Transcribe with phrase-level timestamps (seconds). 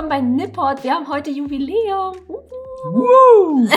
[0.00, 0.82] Willkommen bei Nipport.
[0.82, 2.16] Wir haben heute Jubiläum.
[2.84, 3.68] Woo!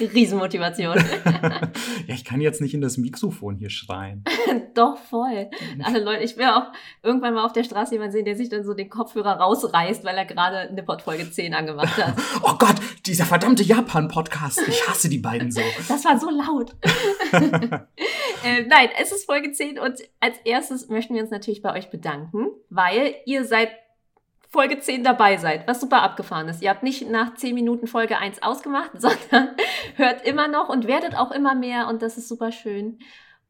[0.12, 0.96] Riesenmotivation.
[2.08, 4.24] ja, ich kann jetzt nicht in das Mikrofon hier schreien.
[4.74, 5.48] Doch, voll.
[5.84, 6.72] Alle Leute, ich will auch
[7.04, 10.16] irgendwann mal auf der Straße jemanden sehen, der sich dann so den Kopfhörer rausreißt, weil
[10.16, 12.14] er gerade Nipport Folge 10 angemacht hat.
[12.42, 14.66] oh Gott, dieser verdammte Japan-Podcast.
[14.66, 15.60] Ich hasse die beiden so.
[15.86, 16.74] Das war so laut.
[18.42, 21.88] äh, nein, es ist Folge 10 und als erstes möchten wir uns natürlich bei euch
[21.88, 23.68] bedanken, weil ihr seid
[24.50, 26.60] Folge 10 dabei seid, was super abgefahren ist.
[26.60, 29.54] Ihr habt nicht nach 10 Minuten Folge 1 ausgemacht, sondern
[29.94, 32.98] hört immer noch und werdet auch immer mehr und das ist super schön.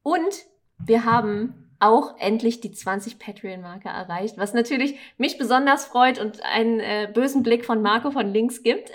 [0.03, 0.45] Und
[0.79, 6.79] wir haben auch endlich die 20 Patreon-Marke erreicht, was natürlich mich besonders freut und einen
[6.79, 8.91] äh, bösen Blick von Marco von links gibt.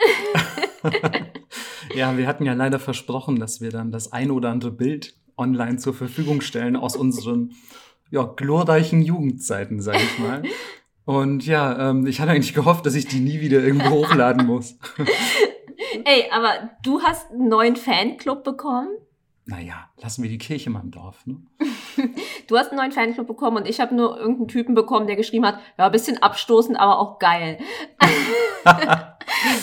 [1.96, 5.78] ja, wir hatten ja leider versprochen, dass wir dann das ein oder andere Bild online
[5.78, 7.56] zur Verfügung stellen aus unseren
[8.12, 10.44] ja, glorreichen Jugendzeiten, sage ich mal.
[11.06, 14.78] Und ja, ähm, ich hatte eigentlich gehofft, dass ich die nie wieder irgendwo hochladen muss.
[16.04, 18.90] Ey, aber du hast einen neuen Fanclub bekommen?
[19.48, 21.38] Naja, lassen wir die Kirche mal im Dorf, ne?
[22.48, 25.46] du hast einen neuen Fanclub bekommen und ich habe nur irgendeinen Typen bekommen, der geschrieben
[25.46, 27.60] hat, ja, bisschen abstoßend, aber auch geil.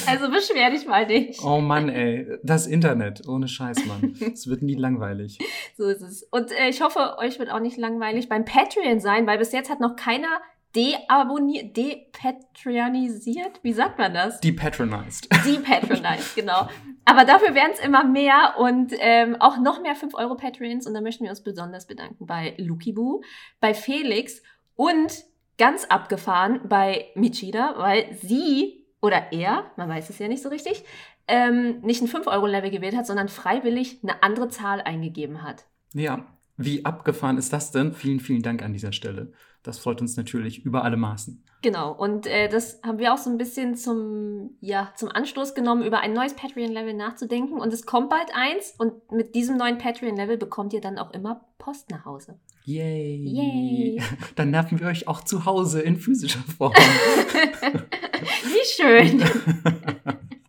[0.07, 1.43] also beschwer dich mal nicht.
[1.43, 4.17] Oh Mann, ey, das Internet, ohne Scheiß, Mann.
[4.33, 5.41] Es wird nie langweilig.
[5.77, 6.23] So ist es.
[6.31, 9.69] Und äh, ich hoffe, euch wird auch nicht langweilig beim Patreon sein, weil bis jetzt
[9.69, 10.41] hat noch keiner
[10.75, 14.41] deabonniert, depatronisiert, wie sagt man das?
[14.41, 15.29] Depatronized.
[15.47, 16.69] Depatronized, genau.
[17.05, 20.95] Aber dafür werden es immer mehr und ähm, auch noch mehr 5 Euro Patreons und
[20.95, 23.23] da möchten wir uns besonders bedanken bei Lukibu,
[23.61, 24.43] bei Felix
[24.77, 25.25] und
[25.59, 30.85] ganz abgefahren bei Michida, weil sie oder er, man weiß es ja nicht so richtig,
[31.29, 35.65] ähm, nicht ein 5-Euro-Level gewählt hat, sondern freiwillig eine andere Zahl eingegeben hat.
[35.93, 36.25] Ja,
[36.57, 37.93] wie abgefahren ist das denn?
[37.93, 39.33] Vielen, vielen Dank an dieser Stelle.
[39.63, 41.45] Das freut uns natürlich über alle Maßen.
[41.63, 45.85] Genau, und äh, das haben wir auch so ein bisschen zum, ja, zum Anstoß genommen,
[45.85, 47.61] über ein neues Patreon-Level nachzudenken.
[47.61, 51.45] Und es kommt bald eins und mit diesem neuen Patreon-Level bekommt ihr dann auch immer
[51.59, 52.41] Post nach Hause.
[52.65, 53.25] Yay!
[53.25, 54.03] Yay!
[54.35, 56.73] Dann nerven wir euch auch zu Hause in physischer Form.
[58.45, 59.23] Wie schön!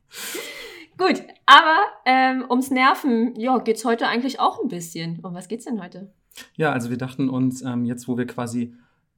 [0.97, 5.19] Gut, aber ähm, ums Nerven, ja, geht's heute eigentlich auch ein bisschen.
[5.23, 6.11] Um was geht's denn heute?
[6.55, 8.73] Ja, also wir dachten uns, ähm, jetzt wo wir quasi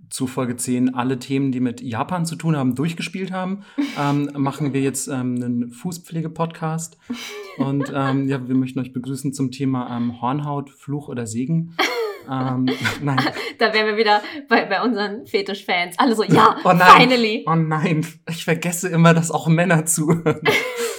[0.09, 3.64] zu Folge 10 alle Themen, die mit Japan zu tun haben, durchgespielt haben,
[4.00, 6.97] ähm, machen wir jetzt ähm, einen Fußpflege-Podcast.
[7.58, 11.75] Und ähm, ja, wir möchten euch begrüßen zum Thema ähm, Hornhaut, Fluch oder Segen.
[12.30, 12.69] Ähm,
[13.02, 13.19] nein.
[13.59, 15.97] Da wären wir wieder bei, bei unseren Fetisch-Fans.
[15.97, 17.46] Alle so, ja, oh nein, finally.
[17.47, 20.41] Oh nein, ich vergesse immer, dass auch Männer zuhören.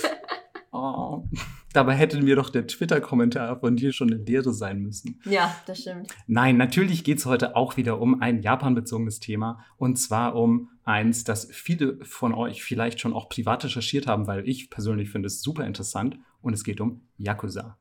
[0.76, 1.28] oh.
[1.72, 5.20] Dabei hätte mir doch der Twitter-Kommentar von dir schon eine Lehre sein müssen.
[5.24, 6.08] Ja, das stimmt.
[6.26, 9.64] Nein, natürlich geht es heute auch wieder um ein Japan-bezogenes Thema.
[9.76, 14.48] Und zwar um eins, das viele von euch vielleicht schon auch privat recherchiert haben, weil
[14.48, 16.18] ich persönlich finde es super interessant.
[16.40, 17.76] Und es geht um Yakuza.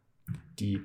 [0.59, 0.81] Die,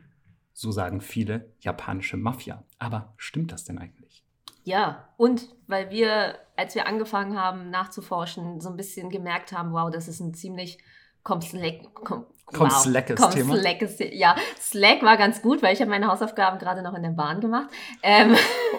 [0.53, 2.62] so sagen viele, japanische Mafia.
[2.78, 4.22] Aber stimmt das denn eigentlich?
[4.65, 9.91] Ja, und weil wir, als wir angefangen haben nachzuforschen, so ein bisschen gemerkt haben, wow,
[9.91, 10.78] das ist ein ziemlich
[11.22, 12.82] komplex, kom Komm, wow.
[12.82, 13.56] slackes Komm, Thema.
[13.56, 17.10] Slackes, ja, Slack war ganz gut, weil ich habe meine Hausaufgaben gerade noch in der
[17.10, 17.70] Bahn gemacht.
[18.03, 18.34] Ähm.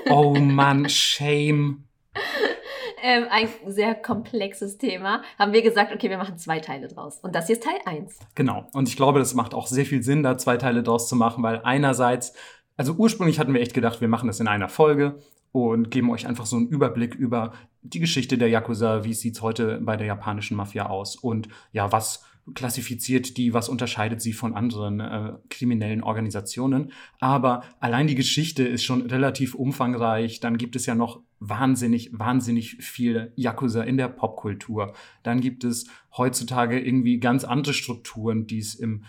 [0.09, 1.85] Oh Mann, shame.
[3.01, 5.21] ähm, ein sehr komplexes Thema.
[5.39, 7.19] Haben wir gesagt, okay, wir machen zwei Teile draus.
[7.21, 8.19] Und das hier ist Teil 1.
[8.35, 8.67] Genau.
[8.73, 11.43] Und ich glaube, das macht auch sehr viel Sinn, da zwei Teile draus zu machen,
[11.43, 12.33] weil einerseits,
[12.77, 15.19] also ursprünglich hatten wir echt gedacht, wir machen das in einer Folge
[15.51, 19.41] und geben euch einfach so einen Überblick über die Geschichte der Yakuza, wie sieht es
[19.41, 22.23] heute bei der japanischen Mafia aus und ja, was
[22.53, 26.91] klassifiziert die, was unterscheidet sie von anderen äh, kriminellen Organisationen.
[27.19, 30.39] Aber allein die Geschichte ist schon relativ umfangreich.
[30.39, 34.93] Dann gibt es ja noch wahnsinnig, wahnsinnig viele Yakuza in der Popkultur.
[35.23, 39.03] Dann gibt es heutzutage irgendwie ganz andere Strukturen, die es im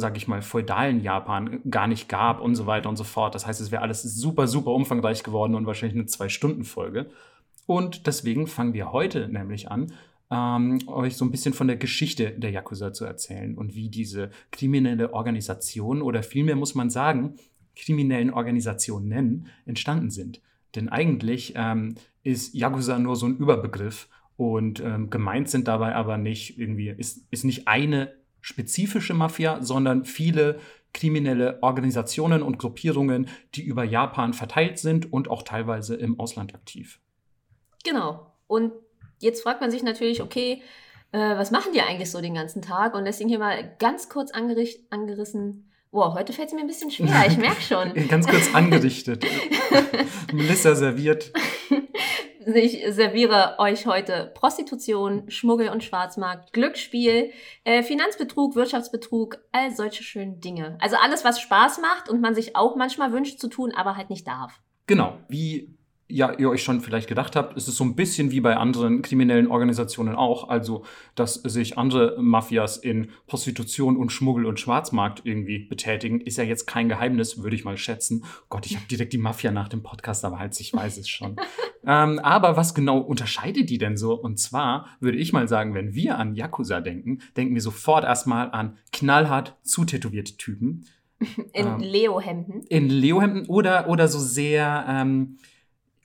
[0.00, 3.34] sag ich mal, feudalen Japan gar nicht gab und so weiter und so fort.
[3.34, 7.10] Das heißt, es wäre alles super, super umfangreich geworden und wahrscheinlich eine Zwei-Stunden-Folge.
[7.66, 9.92] Und deswegen fangen wir heute nämlich an,
[10.30, 14.30] ähm, euch so ein bisschen von der Geschichte der Yakuza zu erzählen und wie diese
[14.50, 17.36] kriminelle Organisation oder vielmehr muss man sagen,
[17.76, 20.42] kriminellen Organisationen nennen, entstanden sind.
[20.74, 26.18] Denn eigentlich ähm, ist Yakuza nur so ein Überbegriff und ähm, gemeint sind dabei aber
[26.18, 30.60] nicht irgendwie, ist, ist nicht eine spezifische Mafia, sondern viele
[30.92, 37.00] kriminelle Organisationen und Gruppierungen, die über Japan verteilt sind und auch teilweise im Ausland aktiv.
[37.84, 38.32] Genau.
[38.46, 38.72] Und
[39.20, 40.62] Jetzt fragt man sich natürlich, okay,
[41.12, 42.94] äh, was machen die eigentlich so den ganzen Tag?
[42.94, 45.70] Und deswegen hier mal ganz kurz angerissen.
[45.90, 47.94] Wow, heute fällt es mir ein bisschen schwer, ich merke schon.
[48.08, 49.24] ganz kurz angerichtet.
[50.32, 51.32] Melissa serviert.
[52.44, 57.30] ich serviere euch heute Prostitution, Schmuggel und Schwarzmarkt, Glücksspiel,
[57.64, 60.76] äh, Finanzbetrug, Wirtschaftsbetrug, all solche schönen Dinge.
[60.80, 64.10] Also alles, was Spaß macht und man sich auch manchmal wünscht zu tun, aber halt
[64.10, 64.60] nicht darf.
[64.86, 65.77] Genau, wie
[66.10, 69.02] ja, ihr euch schon vielleicht gedacht habt, ist es so ein bisschen wie bei anderen
[69.02, 70.84] kriminellen Organisationen auch, also
[71.14, 76.66] dass sich andere Mafias in Prostitution und Schmuggel und Schwarzmarkt irgendwie betätigen, ist ja jetzt
[76.66, 78.24] kein Geheimnis, würde ich mal schätzen.
[78.48, 81.36] Gott, ich habe direkt die Mafia nach dem Podcast, aber halt, ich weiß es schon.
[81.86, 84.14] ähm, aber was genau unterscheidet die denn so?
[84.14, 88.50] Und zwar würde ich mal sagen, wenn wir an Yakuza denken, denken wir sofort erstmal
[88.50, 90.86] an knallhart zutätowierte Typen.
[91.52, 92.62] In ähm, Leo-Hemden.
[92.68, 95.36] In Leo-Hemden oder, oder so sehr, ähm,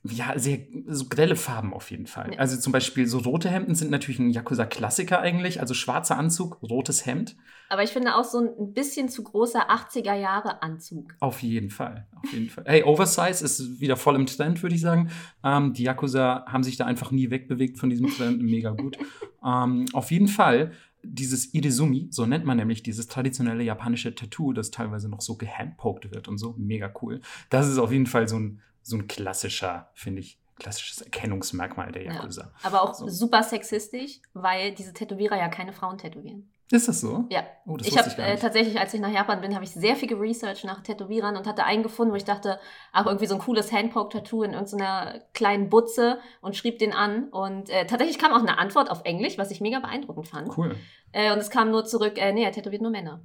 [0.06, 2.36] ja, sehr so grelle Farben auf jeden Fall.
[2.38, 5.62] Also zum Beispiel so rote Hemden sind natürlich ein Yakuza-Klassiker eigentlich.
[5.62, 7.38] Also schwarzer Anzug, rotes Hemd.
[7.70, 11.16] Aber ich finde auch so ein bisschen zu großer 80er Jahre Anzug.
[11.22, 12.66] Auf jeden Fall, auf jeden Fall.
[12.68, 15.10] Hey, Oversize ist wieder voll im Trend, würde ich sagen.
[15.42, 18.42] Ähm, die Yakuza haben sich da einfach nie wegbewegt von diesem Trend.
[18.44, 18.98] Mega gut.
[19.46, 24.72] ähm, auf jeden Fall dieses Idezumi, so nennt man nämlich dieses traditionelle japanische Tattoo, das
[24.72, 27.22] teilweise noch so gehandpoked wird und so, mega cool.
[27.50, 32.04] Das ist auf jeden Fall so ein so ein klassischer, finde ich, klassisches Erkennungsmerkmal der
[32.04, 32.44] Yakuza.
[32.44, 33.08] Ja, aber auch so.
[33.08, 36.50] super sexistisch, weil diese Tätowierer ja keine Frauen tätowieren.
[36.72, 37.26] Ist das so?
[37.30, 37.44] Ja.
[37.68, 40.08] Oh, das ich habe äh, tatsächlich, als ich nach Japan bin, habe ich sehr viel
[40.08, 42.60] geresearched nach Tätowierern und hatte einen gefunden, wo ich dachte,
[42.92, 47.26] ach, irgendwie so ein cooles Handpoke-Tattoo in irgendeiner kleinen Butze und schrieb den an.
[47.30, 50.58] Und äh, tatsächlich kam auch eine Antwort auf Englisch, was ich mega beeindruckend fand.
[50.58, 50.76] Cool.
[51.12, 53.22] Äh, und es kam nur zurück, äh, nee, er tätowiert nur Männer.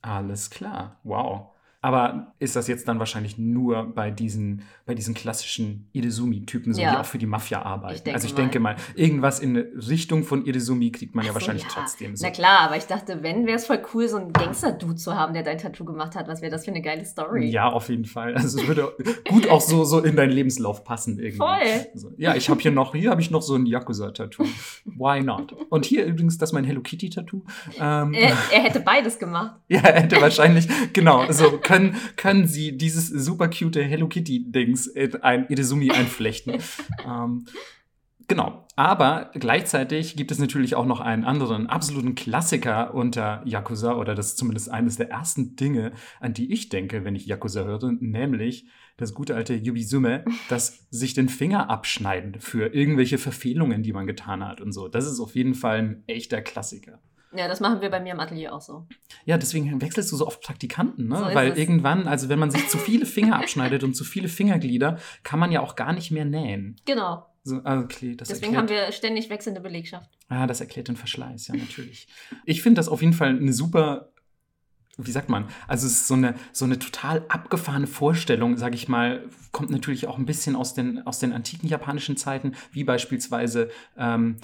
[0.00, 1.00] Alles klar.
[1.02, 1.48] Wow.
[1.82, 6.90] Aber ist das jetzt dann wahrscheinlich nur bei diesen, bei diesen klassischen Idezumi-Typen, so ja.
[6.90, 8.02] die auch für die Mafia arbeiten?
[8.06, 8.42] Ich also ich mal.
[8.42, 11.70] denke mal, irgendwas in Richtung von Idezumi kriegt man ja so, wahrscheinlich ja.
[11.72, 12.16] trotzdem.
[12.16, 12.26] So.
[12.26, 15.32] Na klar, aber ich dachte, wenn, wäre es voll cool, so einen Gangster-Dude zu haben,
[15.32, 16.28] der dein Tattoo gemacht hat.
[16.28, 17.46] Was wäre das für eine geile Story?
[17.46, 18.34] Ja, auf jeden Fall.
[18.34, 18.94] Also es würde
[19.30, 21.38] gut auch so, so in deinen Lebenslauf passen irgendwie.
[21.38, 21.86] Voll.
[21.94, 24.44] Also, ja, ich habe hier noch, hier habe ich noch so ein Yakuza-Tattoo.
[24.84, 25.54] Why not?
[25.70, 27.42] Und hier übrigens, das ist mein Hello Kitty-Tattoo.
[27.78, 29.60] Ähm, er, er hätte beides gemacht.
[29.68, 35.22] ja, er hätte wahrscheinlich, genau, so können, können sie dieses super cute Hello Kitty-Dings in
[35.22, 36.54] ein Idezumi einflechten.
[37.06, 37.46] ähm,
[38.30, 38.64] Genau.
[38.76, 44.28] Aber gleichzeitig gibt es natürlich auch noch einen anderen absoluten Klassiker unter Yakuza, oder das
[44.28, 45.90] ist zumindest eines der ersten Dinge,
[46.20, 48.66] an die ich denke, wenn ich Yakuza höre, nämlich
[48.98, 54.46] das gute alte Yubisume, das sich den Finger abschneiden für irgendwelche Verfehlungen, die man getan
[54.46, 54.86] hat und so.
[54.86, 57.00] Das ist auf jeden Fall ein echter Klassiker.
[57.32, 58.86] Ja, das machen wir bei mir im Atelier auch so.
[59.24, 61.16] Ja, deswegen wechselst du so oft Praktikanten, ne?
[61.16, 64.98] So Weil irgendwann, also wenn man sich zu viele Finger abschneidet und zu viele Fingerglieder,
[65.22, 66.76] kann man ja auch gar nicht mehr nähen.
[66.86, 67.26] Genau.
[67.42, 70.10] So, ah, okay, Deswegen erklärt, haben wir ständig wechselnde Belegschaft.
[70.28, 72.06] Ah, das erklärt den Verschleiß, ja, natürlich.
[72.44, 74.12] ich finde das auf jeden Fall eine super,
[74.98, 78.88] wie sagt man, also es ist so eine, so eine total abgefahrene Vorstellung, sage ich
[78.88, 83.70] mal, kommt natürlich auch ein bisschen aus den, aus den antiken japanischen Zeiten, wie beispielsweise
[83.96, 84.36] ähm,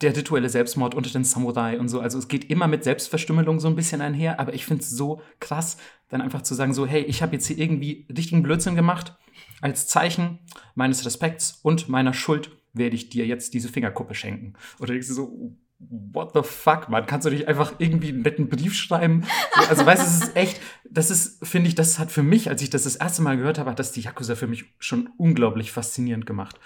[0.00, 2.00] der rituelle Selbstmord unter den Samurai und so.
[2.00, 5.20] Also es geht immer mit Selbstverstümmelung so ein bisschen einher, aber ich finde es so
[5.38, 5.76] krass,
[6.08, 9.16] dann einfach zu sagen, so, hey, ich habe jetzt hier irgendwie richtigen Blödsinn gemacht.
[9.60, 10.40] Als Zeichen
[10.74, 14.54] meines Respekts und meiner Schuld werde ich dir jetzt diese Fingerkuppe schenken.
[14.80, 17.06] Oder ich so, what the fuck, man?
[17.06, 19.24] Kannst du nicht einfach irgendwie einen netten Brief schreiben?
[19.68, 22.62] Also, weißt du, es ist echt, das ist, finde ich, das hat für mich, als
[22.62, 25.72] ich das das erste Mal gehört habe, hat das die Yakuza für mich schon unglaublich
[25.72, 26.58] faszinierend gemacht.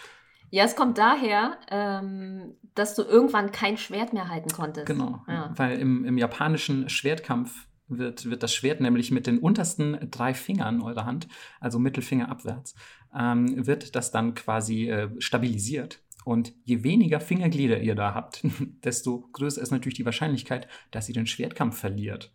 [0.57, 4.87] Ja, es kommt daher, ähm, dass du irgendwann kein Schwert mehr halten konntest.
[4.87, 5.53] Genau, ja.
[5.55, 10.81] weil im, im japanischen Schwertkampf wird, wird das Schwert nämlich mit den untersten drei Fingern
[10.81, 11.29] eurer Hand,
[11.61, 12.75] also Mittelfinger abwärts,
[13.15, 16.01] ähm, wird das dann quasi äh, stabilisiert.
[16.25, 18.41] Und je weniger Fingerglieder ihr da habt,
[18.83, 22.33] desto größer ist natürlich die Wahrscheinlichkeit, dass ihr den Schwertkampf verliert.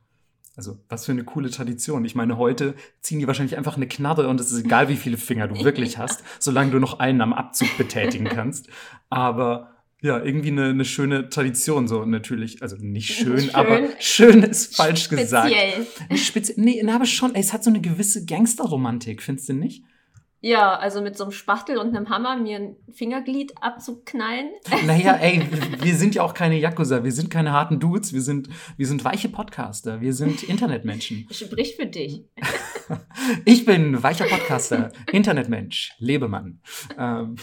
[0.62, 2.06] Also, was für eine coole Tradition.
[2.06, 5.18] Ich meine, heute ziehen die wahrscheinlich einfach eine Knarre und es ist egal, wie viele
[5.18, 8.68] Finger du wirklich hast, solange du noch einen am Abzug betätigen kannst.
[9.10, 9.72] Aber
[10.03, 12.62] ja, irgendwie eine, eine schöne Tradition, so natürlich.
[12.62, 15.24] Also nicht schön, schön aber schön ist falsch speziell.
[15.24, 16.20] gesagt.
[16.20, 16.63] Speziell.
[16.63, 19.84] Nee, aber schon, ey, es hat so eine gewisse Gangsterromantik, findest du nicht?
[20.44, 24.50] Ja, also mit so einem Spachtel und einem Hammer mir ein Fingerglied abzuknallen.
[24.86, 25.48] Naja, ey,
[25.80, 29.06] wir sind ja auch keine Yakuza, wir sind keine harten Dudes, wir sind, wir sind
[29.06, 31.28] weiche Podcaster, wir sind Internetmenschen.
[31.32, 32.24] Sprich für dich.
[33.46, 36.60] ich bin weicher Podcaster, Internetmensch, Lebemann.
[36.98, 37.36] Ähm.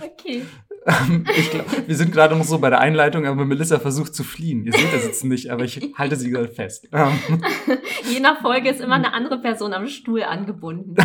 [0.00, 0.42] Okay.
[0.86, 4.24] Ähm, ich glaub, wir sind gerade noch so bei der Einleitung, aber Melissa versucht zu
[4.24, 4.64] fliehen.
[4.64, 6.88] Ihr seht das jetzt nicht, aber ich halte sie gerade fest.
[6.92, 7.42] Ähm.
[8.10, 10.96] Je nach Folge ist immer eine andere Person am Stuhl angebunden.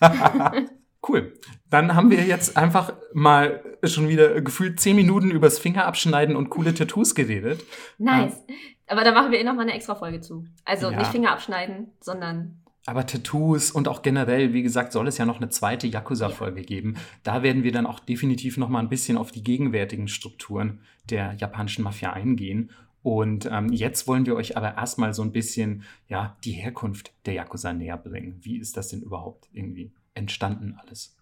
[1.08, 1.32] cool.
[1.70, 6.74] Dann haben wir jetzt einfach mal schon wieder gefühlt zehn Minuten übers Fingerabschneiden und coole
[6.74, 7.64] Tattoos geredet.
[7.98, 8.34] Nice.
[8.48, 8.54] Ähm.
[8.86, 10.44] Aber da machen wir eh noch mal eine extra Folge zu.
[10.64, 10.98] Also ja.
[10.98, 15.38] nicht Finger abschneiden, sondern Aber Tattoos und auch generell, wie gesagt, soll es ja noch
[15.38, 16.66] eine zweite Yakuza-Folge ja.
[16.66, 16.96] geben.
[17.22, 21.34] Da werden wir dann auch definitiv noch mal ein bisschen auf die gegenwärtigen Strukturen der
[21.34, 22.70] japanischen Mafia eingehen.
[23.02, 27.34] Und ähm, jetzt wollen wir euch aber erstmal so ein bisschen ja, die Herkunft der
[27.34, 28.38] Yakuza näher bringen.
[28.42, 31.16] Wie ist das denn überhaupt irgendwie entstanden alles?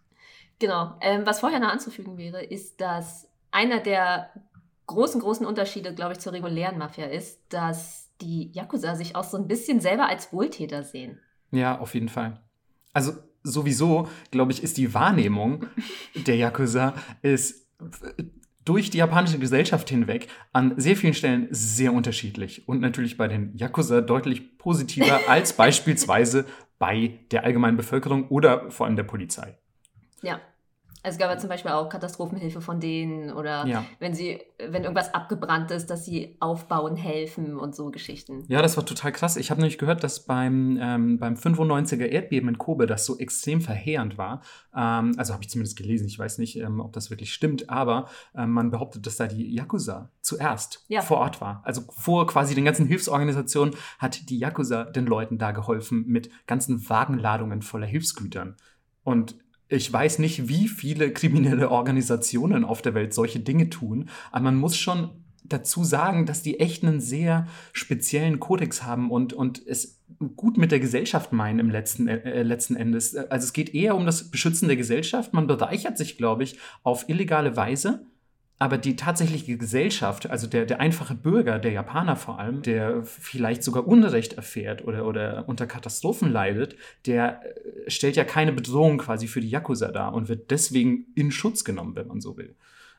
[0.58, 0.96] Genau.
[1.00, 4.30] Ähm, was vorher noch anzufügen wäre, ist, dass einer der
[4.86, 9.36] großen, großen Unterschiede, glaube ich, zur regulären Mafia ist, dass die Yakuza sich auch so
[9.36, 11.20] ein bisschen selber als Wohltäter sehen.
[11.52, 12.40] Ja, auf jeden Fall.
[12.92, 15.66] Also sowieso, glaube ich, ist die Wahrnehmung
[16.26, 17.68] der Yakuza ist
[18.64, 23.56] durch die japanische Gesellschaft hinweg an sehr vielen Stellen sehr unterschiedlich und natürlich bei den
[23.56, 26.46] Yakuza deutlich positiver als beispielsweise
[26.78, 29.58] bei der allgemeinen Bevölkerung oder vor allem der Polizei.
[30.22, 30.40] Ja,
[31.04, 33.84] es gab ja zum Beispiel auch Katastrophenhilfe von denen oder ja.
[33.98, 38.44] wenn sie, wenn irgendwas abgebrannt ist, dass sie aufbauen, helfen und so Geschichten.
[38.46, 39.36] Ja, das war total krass.
[39.36, 43.60] Ich habe nämlich gehört, dass beim, ähm, beim 95er Erdbeben in Kobe das so extrem
[43.60, 44.42] verheerend war.
[44.76, 48.08] Ähm, also habe ich zumindest gelesen, ich weiß nicht, ähm, ob das wirklich stimmt, aber
[48.36, 51.00] ähm, man behauptet, dass da die Yakuza zuerst ja.
[51.00, 51.62] vor Ort war.
[51.64, 56.88] Also vor quasi den ganzen Hilfsorganisationen hat die Yakuza den Leuten da geholfen mit ganzen
[56.88, 58.56] Wagenladungen voller Hilfsgütern.
[59.04, 59.34] Und
[59.72, 64.56] ich weiß nicht, wie viele kriminelle Organisationen auf der Welt solche Dinge tun, aber man
[64.56, 65.10] muss schon
[65.44, 70.02] dazu sagen, dass die echt einen sehr speziellen Kodex haben und, und es
[70.36, 73.16] gut mit der Gesellschaft meinen im letzten, äh, letzten Endes.
[73.16, 75.32] Also es geht eher um das Beschützen der Gesellschaft.
[75.32, 78.06] Man bereichert sich, glaube ich, auf illegale Weise
[78.58, 83.64] aber die tatsächliche Gesellschaft, also der, der einfache Bürger, der Japaner vor allem, der vielleicht
[83.64, 89.26] sogar Unrecht erfährt oder, oder unter Katastrophen leidet, der äh, stellt ja keine Bedrohung quasi
[89.26, 92.54] für die Yakuza dar und wird deswegen in Schutz genommen, wenn man so will.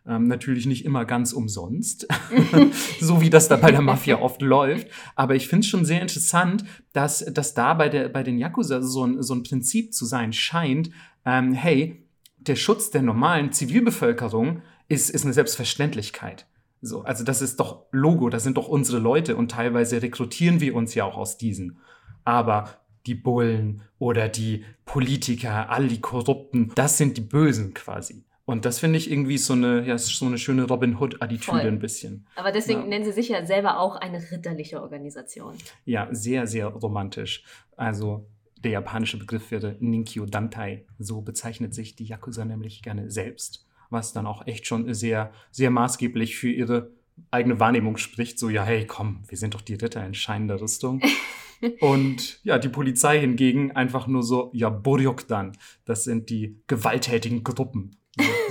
[0.06, 2.08] Ähm, natürlich nicht immer ganz umsonst,
[3.00, 4.88] so wie das da bei der Mafia oft läuft.
[5.16, 8.82] Aber ich finde es schon sehr interessant, dass, dass da bei, der, bei den Yakuza
[8.82, 10.90] so ein, so ein Prinzip zu sein scheint,
[11.26, 12.06] ähm, hey,
[12.38, 14.62] der Schutz der normalen Zivilbevölkerung
[14.94, 16.46] ist, ist eine Selbstverständlichkeit.
[16.82, 20.76] So, also das ist doch Logo, das sind doch unsere Leute und teilweise rekrutieren wir
[20.76, 21.78] uns ja auch aus diesen.
[22.26, 22.70] Aber
[23.06, 28.26] die Bullen oder die Politiker, all die Korrupten, das sind die Bösen quasi.
[28.46, 32.28] Und das finde ich irgendwie so eine, ja, so eine schöne Robin Hood-Attitüde ein bisschen.
[32.36, 32.88] Aber deswegen ja.
[32.88, 35.56] nennen sie sich ja selber auch eine ritterliche Organisation.
[35.86, 37.46] Ja, sehr, sehr romantisch.
[37.78, 40.86] Also der japanische Begriff wäre Ninkyo Dantai.
[41.00, 45.70] So bezeichnet sich die Yakuza nämlich gerne selbst was dann auch echt schon sehr, sehr
[45.70, 46.92] maßgeblich für ihre
[47.32, 48.40] eigene Wahrnehmung spricht.
[48.40, 51.02] So, ja, hey, komm, wir sind doch die Ritter in scheinender Rüstung.
[51.80, 55.54] Und ja, die Polizei hingegen einfach nur so, ja, Boryokdan,
[55.86, 57.98] das sind die gewalttätigen Gruppen.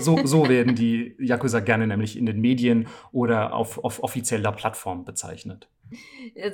[0.01, 5.05] So, so werden die Yakuza gerne nämlich in den Medien oder auf, auf offizieller Plattform
[5.05, 5.69] bezeichnet.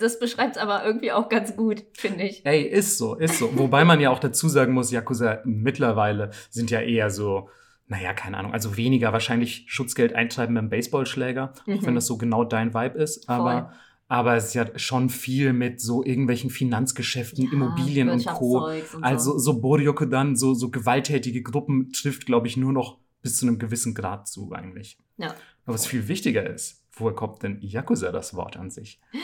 [0.00, 2.44] Das beschreibt es aber irgendwie auch ganz gut, finde ich.
[2.44, 3.56] Ey, ist so, ist so.
[3.56, 7.48] Wobei man ja auch dazu sagen muss, Yakuza mittlerweile sind ja eher so
[7.88, 11.78] naja, keine Ahnung, also weniger wahrscheinlich Schutzgeld eintreiben beim Baseballschläger, mhm.
[11.78, 11.96] auch wenn mhm.
[11.96, 13.28] das so genau dein Vibe ist.
[13.28, 13.72] Aber,
[14.08, 18.66] aber es ist ja schon viel mit so irgendwelchen Finanzgeschäften, ja, Immobilien und Co.
[18.66, 23.38] Und also so Boryoke dann, so, so gewalttätige Gruppen trifft, glaube ich, nur noch bis
[23.38, 24.98] zu einem gewissen Grad zu eigentlich.
[25.16, 25.34] Ja.
[25.64, 29.00] Aber was viel wichtiger ist, woher kommt denn Yakuza das Wort an sich?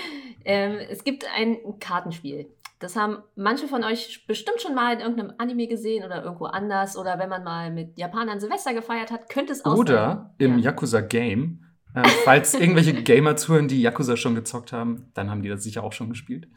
[0.47, 2.47] Ähm, es gibt ein Kartenspiel.
[2.79, 6.97] Das haben manche von euch bestimmt schon mal in irgendeinem Anime gesehen oder irgendwo anders.
[6.97, 10.71] Oder wenn man mal mit Japanern Silvester gefeiert hat, könnte es auch Oder im ja.
[10.71, 11.61] Yakuza-Game.
[11.95, 15.85] Äh, falls irgendwelche Gamer zuhören, die Yakuza schon gezockt haben, dann haben die das sicher
[15.85, 16.49] auch schon gespielt.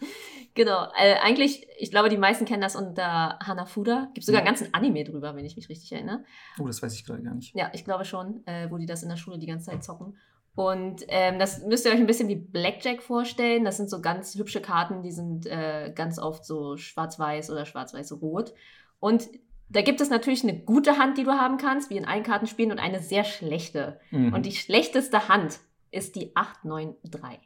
[0.56, 0.88] Genau.
[0.98, 4.10] Äh, eigentlich, ich glaube, die meisten kennen das unter Hanafuda.
[4.16, 4.48] Gibt sogar ja.
[4.48, 6.24] einen ganzen Anime drüber, wenn ich mich richtig erinnere.
[6.60, 7.56] Oh, das weiß ich gerade gar nicht.
[7.56, 10.18] Ja, ich glaube schon, äh, wo die das in der Schule die ganze Zeit zocken.
[10.58, 13.64] Und ähm, das müsst ihr euch ein bisschen wie Blackjack vorstellen.
[13.64, 18.56] Das sind so ganz hübsche Karten, die sind äh, ganz oft so schwarz-weiß oder schwarz-weiß-rot.
[19.00, 19.30] Und
[19.70, 22.72] da gibt es natürlich eine gute Hand, die du haben kannst, wie in allen Kartenspielen,
[22.72, 24.00] und eine sehr schlechte.
[24.10, 24.34] Mhm.
[24.34, 25.60] Und die schlechteste Hand
[25.92, 27.40] ist die 893.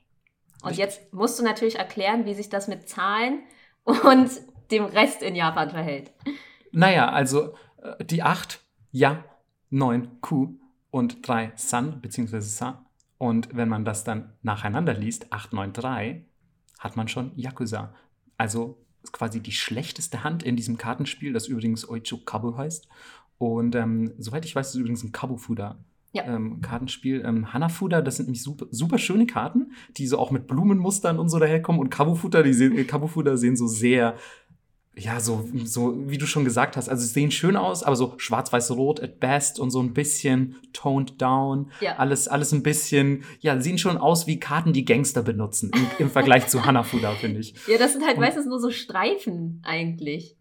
[0.63, 0.77] Und Richtig.
[0.77, 3.41] jetzt musst du natürlich erklären, wie sich das mit Zahlen
[3.83, 4.31] und
[4.71, 6.13] dem Rest in Japan verhält.
[6.71, 9.25] Naja, also äh, die 8, Ja,
[9.69, 10.55] 9, Q
[10.91, 12.39] und 3, San bzw.
[12.39, 12.85] Sa
[13.21, 16.25] und wenn man das dann nacheinander liest, 893,
[16.79, 17.93] hat man schon Yakuza.
[18.35, 22.87] Also quasi die schlechteste Hand in diesem Kartenspiel, das übrigens Oicho Kabu heißt.
[23.37, 25.77] Und ähm, soweit ich weiß, ist es übrigens ein Kabufuda.
[26.13, 26.23] Ja.
[26.23, 27.23] Ähm, Kartenspiel.
[27.23, 31.29] Ähm, Hanafuda, das sind nämlich super, super schöne Karten, die so auch mit Blumenmustern und
[31.29, 31.79] so daherkommen.
[31.79, 34.15] Und Kabufuda, die sehen, äh, Kabufuda sehen so sehr
[34.95, 38.13] ja, so, so, wie du schon gesagt hast, also sie sehen schön aus, aber so
[38.17, 41.71] schwarz-weiß-rot at best und so ein bisschen toned down.
[41.79, 41.95] Ja.
[41.95, 46.09] Alles, alles ein bisschen, ja, sehen schon aus wie Karten, die Gangster benutzen im, im
[46.11, 47.55] Vergleich zu Hanafuda, finde ich.
[47.67, 50.35] Ja, das sind halt Und- meistens nur so Streifen eigentlich.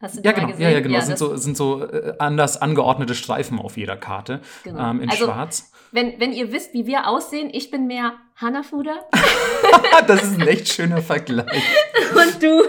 [0.00, 0.62] Hast du Ja, genau, gesehen?
[0.62, 1.00] ja, ja, genau.
[1.00, 4.90] sind, das- so, sind so äh, anders angeordnete Streifen auf jeder Karte genau.
[4.90, 5.71] ähm, in also, schwarz.
[5.92, 8.94] Wenn, wenn ihr wisst, wie wir aussehen, ich bin mehr Hanafuda
[10.06, 11.62] das ist ein echt schöner Vergleich.
[12.14, 12.62] und du.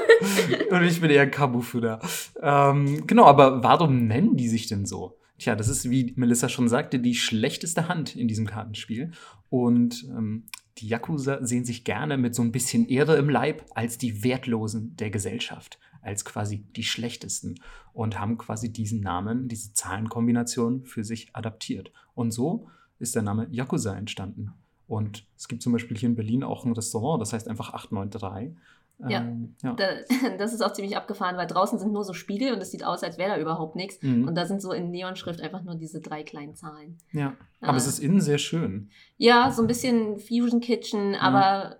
[0.76, 2.00] Und ich bin eher Kabufuda.
[2.42, 5.18] Ähm, genau, aber warum nennen die sich denn so?
[5.40, 9.12] Tja, das ist, wie Melissa schon sagte, die schlechteste Hand in diesem Kartenspiel.
[9.50, 10.46] Und ähm,
[10.78, 14.96] die Yakuza sehen sich gerne mit so ein bisschen Ehre im Leib als die Wertlosen
[14.98, 17.56] der Gesellschaft, als quasi die schlechtesten
[17.94, 21.92] und haben quasi diesen Namen, diese Zahlenkombination für sich adaptiert.
[22.16, 22.68] Und so
[23.04, 24.54] ist der Name Yakuza entstanden.
[24.88, 28.56] Und es gibt zum Beispiel hier in Berlin auch ein Restaurant, das heißt einfach 893.
[29.10, 29.22] Ja.
[29.22, 29.74] Ähm, ja.
[29.74, 29.86] Da,
[30.38, 33.04] das ist auch ziemlich abgefahren, weil draußen sind nur so Spiegel und es sieht aus,
[33.04, 34.02] als wäre da überhaupt nichts.
[34.02, 34.28] Mhm.
[34.28, 36.98] Und da sind so in Neonschrift einfach nur diese drei kleinen Zahlen.
[37.12, 37.78] Ja, aber Ah.
[37.78, 38.90] es ist innen sehr schön.
[39.18, 41.78] Ja, so ein bisschen Fusion Kitchen, aber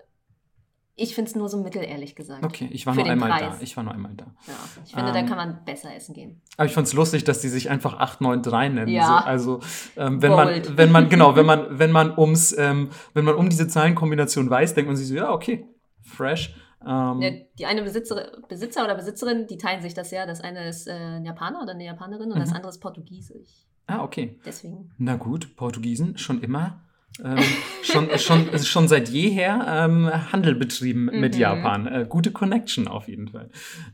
[0.96, 2.44] ich finde es nur so mittel, ehrlich gesagt.
[2.46, 3.58] Okay, ich war nur einmal Preis.
[3.58, 3.64] da.
[3.64, 4.26] Ich war nur einmal da.
[4.48, 4.54] Ja,
[4.86, 6.42] ich finde, da Ähm, kann man besser essen gehen.
[6.58, 8.92] Aber ich fand es lustig, dass die sich einfach 893 nennen.
[8.92, 9.08] Ja.
[9.08, 9.60] So, also
[9.98, 10.68] ähm, wenn Bold.
[10.70, 14.50] man, wenn man, genau, wenn man, wenn man ums, ähm, wenn man um diese Zahlenkombination
[14.50, 15.66] weiß, denkt man sich so, ja, okay,
[16.04, 16.56] fresh.
[16.86, 20.26] Ähm, Ja, die eine Besitzer, Besitzer oder Besitzerin, die teilen sich das ja.
[20.26, 22.56] Das eine ist äh, ein Japaner oder eine Japanerin und das Mhm.
[22.58, 23.50] andere ist Portugiesisch.
[23.88, 24.40] Ah, okay.
[24.46, 24.92] Deswegen.
[24.98, 26.82] Na gut, Portugiesen schon immer.
[27.24, 27.38] Ähm,
[27.84, 31.40] schon, schon, schon seit jeher ähm, Handel betrieben mit Mhm.
[31.40, 31.88] Japan.
[31.88, 33.50] Äh, gute Connection auf jeden Fall.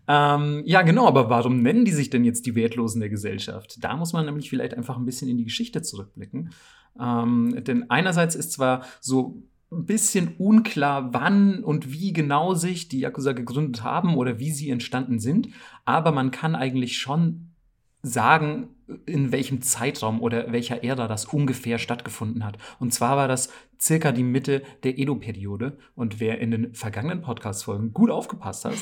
[0.08, 3.78] Ähm, ja, genau, aber warum nennen die sich denn jetzt die Wertlosen der Gesellschaft?
[3.84, 6.52] Da muss man nämlich vielleicht einfach ein bisschen in die Geschichte zurückblicken.
[7.00, 13.02] Ähm, denn einerseits ist zwar so ein bisschen unklar, wann und wie genau sich die
[13.02, 15.50] Yakuza gegründet haben oder wie sie entstanden sind,
[15.86, 17.52] aber man kann eigentlich schon
[18.02, 18.70] sagen,
[19.06, 22.58] in welchem Zeitraum oder welcher Ära das ungefähr stattgefunden hat.
[22.80, 25.78] Und zwar war das circa die Mitte der Edo-Periode.
[25.96, 28.76] Und wer in den vergangenen Podcast-Folgen gut aufgepasst hat,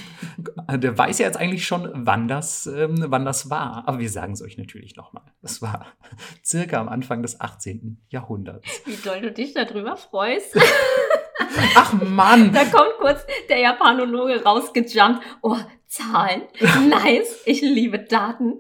[0.82, 3.88] der weiß ja jetzt eigentlich schon, wann das, ähm, wann das war.
[3.88, 5.24] Aber wir sagen es euch natürlich nochmal.
[5.42, 5.88] Das war
[6.44, 8.02] circa am Anfang des 18.
[8.10, 8.68] Jahrhunderts.
[8.86, 10.58] Wie doll du dich darüber freust.
[11.76, 12.52] Ach Mann!
[12.52, 15.22] da kommt kurz der Japanologe rausgejumpt.
[15.42, 16.44] Oh, Zahlen.
[16.90, 17.42] Nice.
[17.46, 18.60] Ich liebe Daten.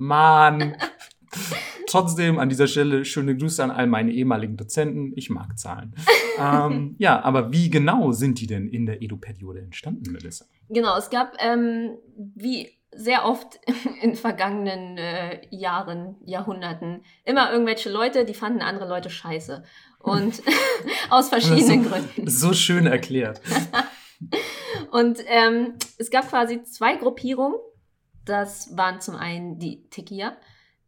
[0.00, 0.76] Mann!
[1.86, 5.12] Trotzdem an dieser Stelle schöne Grüße an all meine ehemaligen Dozenten.
[5.14, 5.94] Ich mag Zahlen.
[6.38, 10.46] ähm, ja, aber wie genau sind die denn in der Edo-Periode entstanden, Melissa?
[10.68, 13.60] Genau, es gab, ähm, wie sehr oft
[14.02, 19.62] in vergangenen äh, Jahren, Jahrhunderten, immer irgendwelche Leute, die fanden andere Leute scheiße.
[19.98, 20.42] Und
[21.10, 22.26] aus verschiedenen Gründen.
[22.26, 23.42] So schön erklärt.
[24.90, 27.56] Und ähm, es gab quasi zwei Gruppierungen.
[28.24, 30.36] Das waren zum einen die Tequila.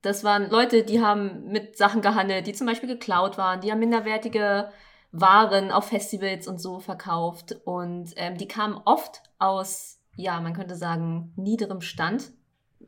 [0.03, 3.79] Das waren Leute, die haben mit Sachen gehandelt, die zum Beispiel geklaut waren, die haben
[3.79, 4.71] minderwertige
[5.13, 7.57] Waren auf Festivals und so verkauft.
[7.65, 12.33] Und ähm, die kamen oft aus, ja, man könnte sagen, niederem Stand.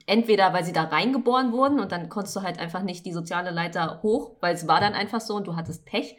[0.07, 3.51] Entweder weil sie da reingeboren wurden und dann konntest du halt einfach nicht die soziale
[3.51, 6.17] Leiter hoch, weil es war dann einfach so und du hattest Pech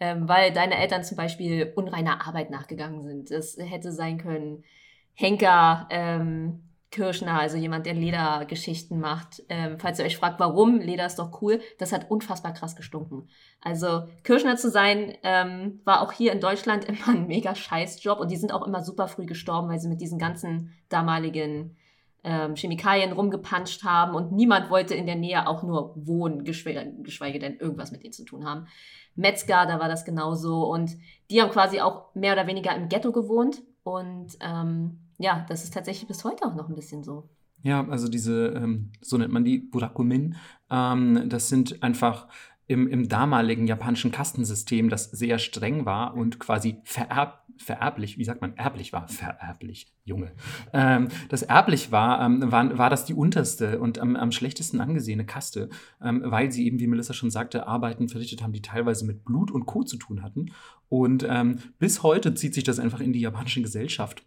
[0.00, 3.30] ähm, weil deine Eltern zum Beispiel unreiner Arbeit nachgegangen sind.
[3.30, 4.64] Es hätte sein können
[5.12, 9.42] Henker ähm, Kirschner, also jemand, der Ledergeschichten macht.
[9.48, 13.28] Ähm, falls ihr euch fragt, warum, Leder ist doch cool, das hat unfassbar krass gestunken.
[13.60, 18.30] Also Kirschner zu sein, ähm, war auch hier in Deutschland immer ein mega Scheißjob und
[18.30, 21.76] die sind auch immer super früh gestorben, weil sie mit diesen ganzen damaligen
[22.24, 27.38] ähm, Chemikalien rumgepanscht haben und niemand wollte in der Nähe auch nur wohnen, geschweige, geschweige
[27.38, 28.66] denn irgendwas mit denen zu tun haben.
[29.14, 30.64] Metzger, da war das genauso.
[30.64, 30.96] Und
[31.30, 33.62] die haben quasi auch mehr oder weniger im Ghetto gewohnt.
[33.82, 37.28] Und ähm, ja, das ist tatsächlich bis heute auch noch ein bisschen so.
[37.62, 40.36] Ja, also diese, ähm, so nennt man die, Burakumin,
[40.70, 42.26] ähm, das sind einfach
[42.66, 48.40] im, im damaligen japanischen Kastensystem, das sehr streng war und quasi vererb, vererblich, wie sagt
[48.40, 50.32] man, erblich war, vererblich, Junge.
[50.72, 55.26] Ähm, das erblich war, ähm, war, war das die unterste und am, am schlechtesten angesehene
[55.26, 55.68] Kaste,
[56.00, 59.50] ähm, weil sie eben, wie Melissa schon sagte, Arbeiten verrichtet haben, die teilweise mit Blut
[59.50, 59.82] und Co.
[59.82, 60.52] zu tun hatten.
[60.88, 64.24] Und ähm, bis heute zieht sich das einfach in die japanische Gesellschaft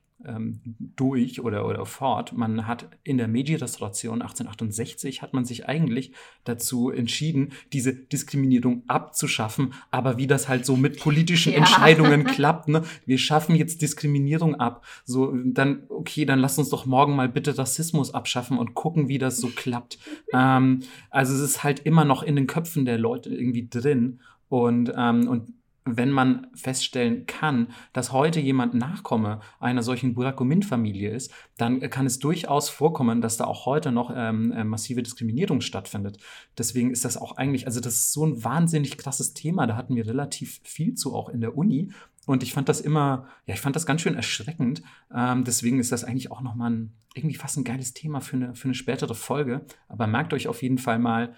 [0.96, 2.34] durch oder, oder fort.
[2.34, 9.74] Man hat in der Meiji-Restauration 1868 hat man sich eigentlich dazu entschieden, diese Diskriminierung abzuschaffen.
[9.92, 11.60] Aber wie das halt so mit politischen Ja.
[11.60, 12.84] Entscheidungen klappt, ne?
[13.06, 14.86] wir schaffen jetzt Diskriminierung ab.
[15.06, 19.18] So, dann, okay, dann lass uns doch morgen mal bitte Rassismus abschaffen und gucken, wie
[19.18, 20.00] das so klappt.
[20.34, 24.20] ähm, also es ist halt immer noch in den Köpfen der Leute irgendwie drin.
[24.50, 25.54] Und, ähm, und
[25.86, 32.20] wenn man feststellen kann, dass heute jemand Nachkomme einer solchen Burakumin-Familie ist, dann kann es
[32.20, 36.18] durchaus vorkommen, dass da auch heute noch ähm, äh, massive Diskriminierung stattfindet.
[36.58, 39.68] Deswegen ist das auch eigentlich, also das ist so ein wahnsinnig krasses Thema.
[39.68, 41.92] Da hatten wir relativ viel zu auch in der Uni.
[42.26, 44.82] Und ich fand das immer, ja, ich fand das ganz schön erschreckend.
[45.14, 48.56] Ähm, deswegen ist das eigentlich auch nochmal ein, irgendwie fast ein geiles Thema für eine,
[48.56, 49.66] für eine spätere Folge.
[49.90, 51.36] Aber merkt euch auf jeden Fall mal,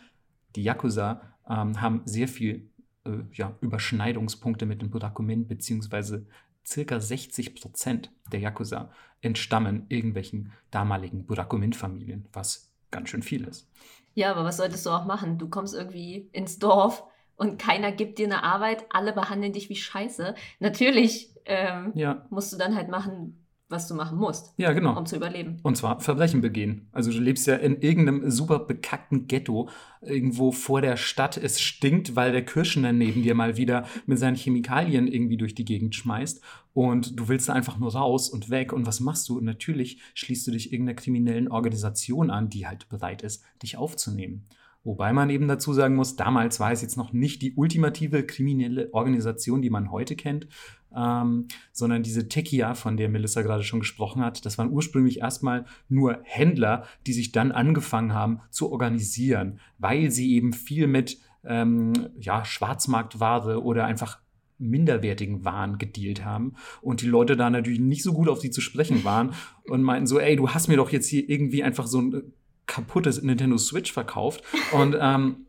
[0.56, 2.70] die Yakuza ähm, haben sehr viel
[3.06, 6.26] äh, ja, Überschneidungspunkte mit dem Burakumin, beziehungsweise
[6.66, 8.92] circa 60 Prozent der Yakuza
[9.22, 13.70] entstammen irgendwelchen damaligen Burakumin-Familien, was ganz schön viel ist.
[14.14, 15.38] Ja, aber was solltest du auch machen?
[15.38, 17.04] Du kommst irgendwie ins Dorf
[17.36, 20.36] und keiner gibt dir eine Arbeit, alle behandeln dich wie Scheiße.
[20.60, 22.26] Natürlich ähm, ja.
[22.30, 24.54] musst du dann halt machen, was du machen musst.
[24.58, 24.98] Ja, genau.
[24.98, 25.58] Um zu überleben.
[25.64, 26.88] Und zwar Verbrechen begehen.
[26.92, 29.70] Also du lebst ja in irgendeinem super bekackten Ghetto
[30.02, 31.38] irgendwo vor der Stadt.
[31.38, 35.66] Es stinkt, weil der Kirschner neben dir mal wieder mit seinen Chemikalien irgendwie durch die
[35.66, 36.42] Gegend schmeißt.
[36.74, 38.72] Und du willst da einfach nur raus und weg.
[38.72, 39.38] Und was machst du?
[39.38, 44.48] Und natürlich schließt du dich irgendeiner kriminellen Organisation an, die halt bereit ist, dich aufzunehmen.
[44.86, 48.94] Wobei man eben dazu sagen muss, damals war es jetzt noch nicht die ultimative kriminelle
[48.94, 50.48] Organisation, die man heute kennt,
[50.96, 55.66] ähm, sondern diese Tekia, von der Melissa gerade schon gesprochen hat, das waren ursprünglich erstmal
[55.90, 61.94] nur Händler, die sich dann angefangen haben zu organisieren, weil sie eben viel mit ähm,
[62.20, 64.20] ja, Schwarzmarktware oder einfach
[64.58, 68.62] minderwertigen Waren gedealt haben und die Leute da natürlich nicht so gut auf sie zu
[68.62, 69.34] sprechen waren
[69.66, 72.34] und meinten so, ey, du hast mir doch jetzt hier irgendwie einfach so ein
[72.66, 75.46] kaputtes Nintendo Switch verkauft und ähm,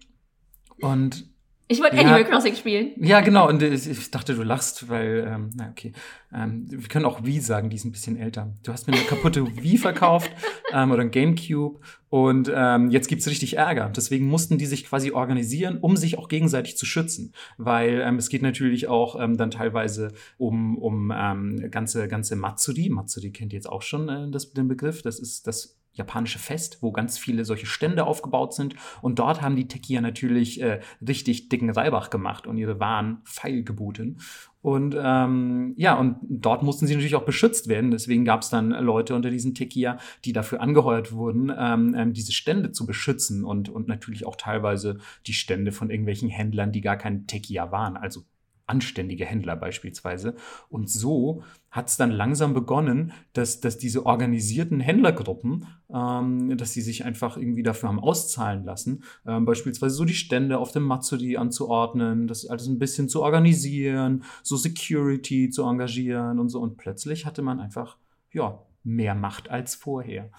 [0.80, 1.26] und
[1.68, 2.92] ich wollte ja, Animal Crossing spielen.
[2.96, 3.48] Ja, genau.
[3.48, 5.92] Und ich dachte, du lachst, weil, ähm, na okay.
[6.32, 8.54] Ähm, wir können auch Wii sagen, die ist ein bisschen älter.
[8.62, 10.30] Du hast mir eine kaputte Wii verkauft
[10.72, 13.90] ähm, oder ein Gamecube und ähm, jetzt gibt's richtig Ärger.
[13.94, 17.32] Deswegen mussten die sich quasi organisieren, um sich auch gegenseitig zu schützen.
[17.58, 22.90] Weil ähm, es geht natürlich auch ähm, dann teilweise um, um ähm, ganze, ganze Matsuri.
[22.90, 25.02] Matsuri kennt ihr jetzt auch schon äh, das, den Begriff.
[25.02, 28.74] Das ist das japanische Fest, wo ganz viele solche Stände aufgebaut sind.
[29.02, 34.18] Und dort haben die Techier natürlich äh, richtig dicken Reibach gemacht und ihre Waren feilgeboten.
[34.66, 37.92] Und ähm, ja, und dort mussten sie natürlich auch beschützt werden.
[37.92, 42.32] Deswegen gab es dann Leute unter diesen Techier, die dafür angeheuert wurden, ähm, ähm, diese
[42.32, 46.96] Stände zu beschützen und, und natürlich auch teilweise die Stände von irgendwelchen Händlern, die gar
[46.96, 48.24] kein Techier waren, also
[48.66, 50.34] anständige Händler beispielsweise.
[50.68, 51.44] Und so
[51.76, 57.36] hat es dann langsam begonnen, dass, dass diese organisierten Händlergruppen, ähm, dass sie sich einfach
[57.36, 62.46] irgendwie dafür haben auszahlen lassen, ähm, beispielsweise so die Stände auf dem Matsuri anzuordnen, das
[62.46, 66.60] alles ein bisschen zu organisieren, so Security zu engagieren und so.
[66.60, 67.98] Und plötzlich hatte man einfach,
[68.32, 70.30] ja, mehr Macht als vorher.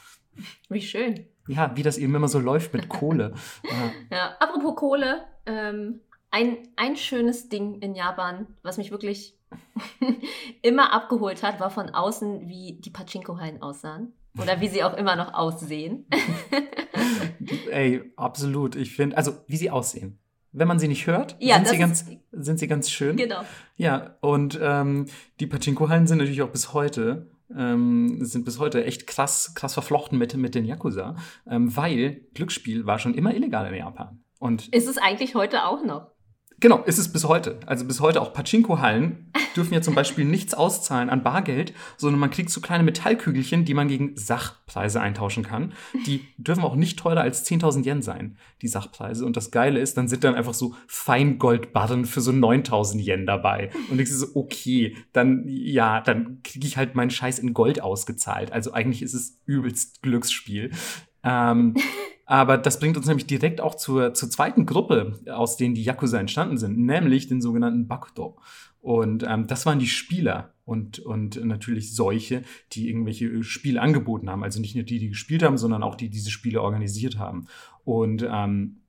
[0.70, 1.28] Wie schön.
[1.48, 3.34] Ja, wie das eben immer so läuft mit Kohle.
[4.12, 9.37] ja, apropos Kohle, ähm, ein, ein schönes Ding in Japan, was mich wirklich
[10.62, 14.14] immer abgeholt hat, war von außen, wie die Pachinko-Hallen aussahen.
[14.40, 16.06] Oder wie sie auch immer noch aussehen.
[17.72, 18.76] Ey, absolut.
[18.76, 20.20] Ich finde, also wie sie aussehen.
[20.52, 23.18] Wenn man sie nicht hört, ja, sind, sie ganz, sind sie ganz schön.
[23.18, 23.42] Genau.
[23.78, 25.08] Ja, und ähm,
[25.40, 30.18] die Pachinko-Hallen sind natürlich auch bis heute ähm, sind bis heute echt krass, krass verflochten
[30.18, 31.16] mit, mit den Yakuza,
[31.50, 34.24] ähm, weil Glücksspiel war schon immer illegal in Japan.
[34.40, 36.12] Und ist es eigentlich heute auch noch?
[36.60, 37.60] Genau, ist es bis heute.
[37.68, 42.32] Also bis heute auch Pachinko-Hallen dürfen ja zum Beispiel nichts auszahlen an Bargeld, sondern man
[42.32, 45.74] kriegt so kleine Metallkügelchen, die man gegen Sachpreise eintauschen kann.
[46.08, 49.24] Die dürfen auch nicht teurer als 10.000 Yen sein, die Sachpreise.
[49.24, 53.70] Und das Geile ist, dann sind dann einfach so Feingoldbarren für so 9.000 Yen dabei.
[53.92, 58.52] Und ich so, okay, dann, ja, dann kriege ich halt meinen Scheiß in Gold ausgezahlt.
[58.52, 60.72] Also eigentlich ist es übelst Glücksspiel.
[61.24, 61.76] Ähm,
[62.26, 66.20] aber das bringt uns nämlich direkt auch zur, zur zweiten Gruppe, aus denen die Yakuza
[66.20, 68.38] entstanden sind, nämlich den sogenannten Bakudo.
[68.82, 74.44] Und ähm, das waren die Spieler und, und natürlich solche, die irgendwelche Spiele angeboten haben.
[74.44, 77.48] Also nicht nur die, die gespielt haben, sondern auch die, die diese Spiele organisiert haben.
[77.86, 78.82] Und ähm,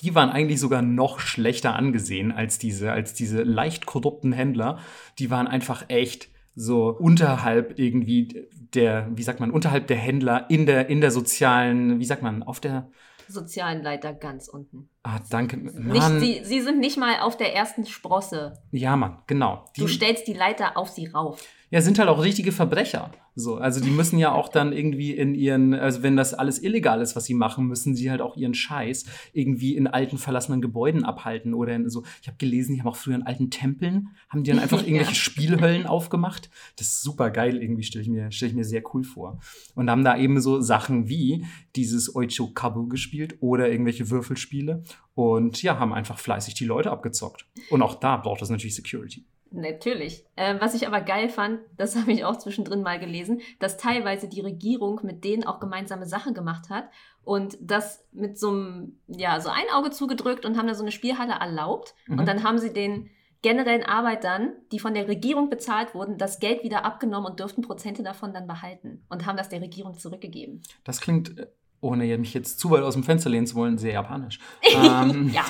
[0.00, 4.78] die waren eigentlich sogar noch schlechter angesehen als diese, als diese leicht korrupten Händler.
[5.18, 10.66] Die waren einfach echt so unterhalb irgendwie der, wie sagt man, unterhalb der Händler in
[10.66, 12.90] der, in der sozialen, wie sagt man, auf der
[13.28, 14.88] sozialen Leiter ganz unten.
[15.02, 15.56] Ah, danke.
[15.56, 18.60] Nicht, sie, sie sind nicht mal auf der ersten Sprosse.
[18.72, 19.64] Ja, Mann, genau.
[19.76, 21.40] Die, du stellst die Leiter auf sie rauf.
[21.72, 23.12] Ja, sind halt auch richtige Verbrecher.
[23.36, 27.00] So, also die müssen ja auch dann irgendwie in ihren, also wenn das alles illegal
[27.00, 31.04] ist, was sie machen, müssen sie halt auch ihren Scheiß irgendwie in alten verlassenen Gebäuden
[31.04, 32.02] abhalten oder in so.
[32.22, 35.12] Ich habe gelesen, die haben auch früher in alten Tempeln, haben die dann einfach irgendwelche
[35.12, 35.14] ja.
[35.14, 36.50] Spielhöllen aufgemacht.
[36.76, 39.38] Das ist super geil, irgendwie stelle ich mir stelle ich mir sehr cool vor.
[39.76, 44.82] Und haben da eben so Sachen wie dieses Oicho Kabu gespielt oder irgendwelche Würfelspiele
[45.14, 47.46] und ja, haben einfach fleißig die Leute abgezockt.
[47.70, 49.24] Und auch da braucht es natürlich Security.
[49.52, 50.24] Natürlich.
[50.36, 54.28] Ähm, was ich aber geil fand, das habe ich auch zwischendrin mal gelesen, dass teilweise
[54.28, 56.88] die Regierung mit denen auch gemeinsame Sachen gemacht hat
[57.24, 60.92] und das mit so einem, ja, so ein Auge zugedrückt und haben da so eine
[60.92, 61.94] Spielhalle erlaubt.
[62.06, 62.18] Mhm.
[62.20, 63.10] Und dann haben sie den
[63.42, 68.02] generellen Arbeitern, die von der Regierung bezahlt wurden, das Geld wieder abgenommen und dürften Prozente
[68.02, 70.62] davon dann behalten und haben das der Regierung zurückgegeben.
[70.84, 71.46] Das klingt äh,
[71.80, 74.38] ohne mich jetzt zu weit aus dem Fenster lehnen zu wollen, sehr japanisch.
[74.74, 75.44] ähm, ja.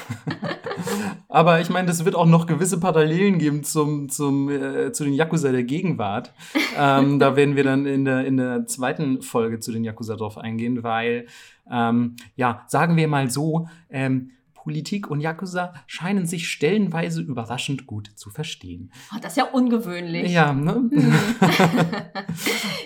[1.29, 5.15] aber ich meine, das wird auch noch gewisse Parallelen geben zum, zum, äh, zu den
[5.15, 6.33] Yakuza der Gegenwart.
[6.79, 10.39] ähm, da werden wir dann in der, in der zweiten Folge zu den Yakuza drauf
[10.39, 11.27] eingehen, weil,
[11.71, 14.31] ähm, ja, sagen wir mal so, ähm,
[14.63, 18.93] Politik und Yakuza scheinen sich stellenweise überraschend gut zu verstehen.
[19.15, 20.31] Oh, das ist ja ungewöhnlich.
[20.31, 20.91] Ja, ne?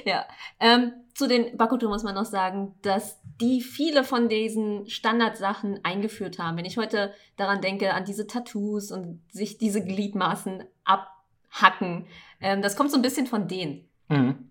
[0.05, 0.25] ja.
[0.61, 6.39] Ähm, zu den Bakuto muss man noch sagen, dass die viele von diesen Standardsachen eingeführt
[6.39, 6.57] haben.
[6.57, 12.07] Wenn ich heute daran denke, an diese Tattoos und sich diese Gliedmaßen abhacken,
[12.41, 13.89] ähm, das kommt so ein bisschen von denen.
[14.09, 14.51] Mhm.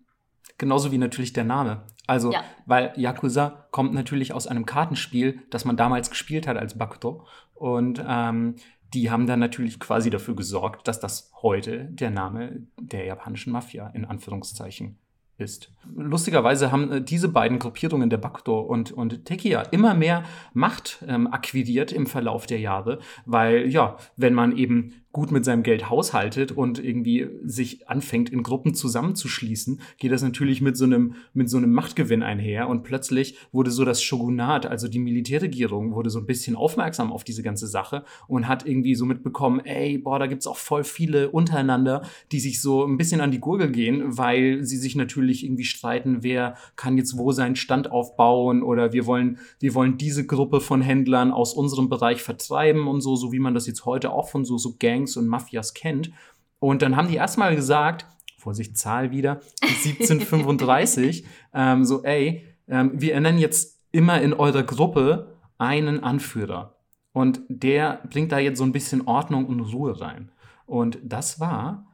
[0.64, 1.82] Genauso wie natürlich der Name.
[2.08, 2.42] Also, ja.
[2.66, 7.28] weil Yakuza kommt natürlich aus einem Kartenspiel, das man damals gespielt hat als Bakuto.
[7.54, 8.56] Und ähm,
[8.94, 13.88] die haben dann natürlich quasi dafür gesorgt, dass das heute der Name der japanischen Mafia
[13.90, 14.98] in Anführungszeichen
[15.38, 15.70] ist.
[15.94, 20.24] Lustigerweise haben äh, diese beiden Gruppierungen, der Bakuto und, und Tekia, immer mehr
[20.54, 25.62] Macht ähm, akquiriert im Verlauf der Jahre, weil ja, wenn man eben gut mit seinem
[25.62, 31.14] Geld haushaltet und irgendwie sich anfängt, in Gruppen zusammenzuschließen, geht das natürlich mit so einem,
[31.36, 32.68] mit so einem Machtgewinn einher.
[32.68, 37.24] Und plötzlich wurde so das Shogunat, also die Militärregierung, wurde so ein bisschen aufmerksam auf
[37.24, 41.30] diese ganze Sache und hat irgendwie so mitbekommen, ey, boah, da gibt's auch voll viele
[41.30, 45.64] untereinander, die sich so ein bisschen an die Gurgel gehen, weil sie sich natürlich irgendwie
[45.64, 50.60] streiten, wer kann jetzt wo seinen Stand aufbauen oder wir wollen, wir wollen diese Gruppe
[50.60, 54.30] von Händlern aus unserem Bereich vertreiben und so, so wie man das jetzt heute auch
[54.30, 56.12] von so, so Gang Gangs und Mafias kennt.
[56.60, 58.06] Und dann haben die erstmal gesagt,
[58.38, 65.38] Vorsicht, Zahl wieder, 1735, ähm, so, ey, ähm, wir ernennen jetzt immer in eurer Gruppe
[65.58, 66.78] einen Anführer.
[67.12, 70.32] Und der bringt da jetzt so ein bisschen Ordnung und Ruhe rein.
[70.66, 71.86] Und das war,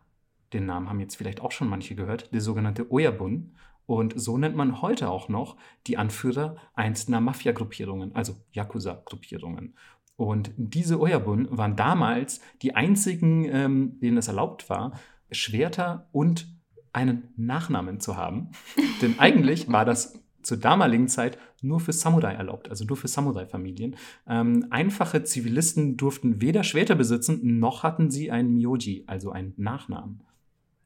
[0.53, 3.55] den Namen haben jetzt vielleicht auch schon manche gehört, der sogenannte Oyabun.
[3.85, 9.75] Und so nennt man heute auch noch die Anführer einzelner Mafia-Gruppierungen, also Yakuza-Gruppierungen.
[10.19, 14.91] Und diese Oyabun waren damals die einzigen, ähm, denen es erlaubt war,
[15.31, 16.45] Schwerter und
[16.91, 18.49] einen Nachnamen zu haben.
[19.01, 23.95] Denn eigentlich war das zur damaligen Zeit nur für Samurai erlaubt, also nur für Samurai-Familien.
[24.27, 30.21] Ähm, einfache Zivilisten durften weder Schwerter besitzen, noch hatten sie einen Myoji, also einen Nachnamen.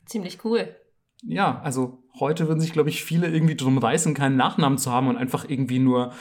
[0.06, 0.76] Ziemlich cool.
[1.24, 5.08] Ja, also heute würden sich, glaube ich, viele irgendwie drum reißen, keinen Nachnamen zu haben
[5.08, 6.14] und einfach irgendwie nur,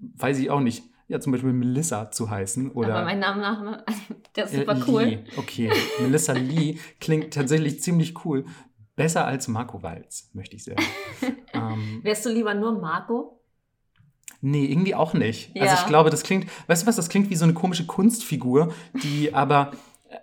[0.00, 2.70] weiß ich auch nicht, ja, zum Beispiel Melissa zu heißen.
[2.72, 3.84] Oder Aber mein Name nach,
[4.36, 5.02] der ist super cool.
[5.04, 5.24] Lee.
[5.36, 8.44] Okay, Melissa Lee klingt tatsächlich ziemlich cool.
[8.96, 10.82] Besser als Marco Walz, möchte ich sagen.
[11.52, 13.40] ähm, Wärst du lieber nur Marco?
[14.40, 15.54] Nee, irgendwie auch nicht.
[15.54, 15.62] Ja.
[15.62, 18.72] Also ich glaube, das klingt, weißt du was, das klingt wie so eine komische Kunstfigur,
[19.02, 19.72] die aber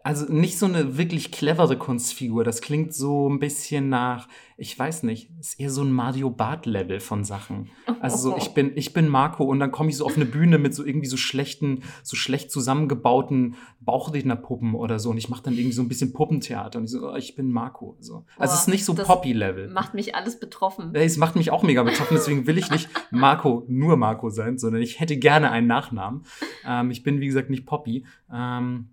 [0.04, 2.44] also nicht so eine wirklich clevere Kunstfigur.
[2.44, 7.00] Das klingt so ein bisschen nach, ich weiß nicht, ist eher so ein Mario Bart-Level
[7.00, 7.70] von Sachen.
[8.00, 10.58] Also so, ich bin, ich bin Marco und dann komme ich so auf eine Bühne
[10.58, 15.54] mit so irgendwie so schlechten, so schlecht zusammengebauten Bauchrednerpuppen oder so und ich mache dann
[15.54, 17.98] irgendwie so ein bisschen Puppentheater und ich so, oh, ich bin Marco.
[18.00, 18.26] So.
[18.38, 19.70] Also es ist nicht so Poppy-Level.
[19.70, 20.96] Macht mich alles betroffen.
[20.96, 24.82] Es macht mich auch mega betroffen, deswegen will ich nicht Marco, nur Marco sein, sondern
[24.82, 26.24] ich hätte gerne einen Nachnamen.
[26.66, 28.06] Ähm, ich bin, wie gesagt, nicht Poppy.
[28.34, 28.93] Ähm,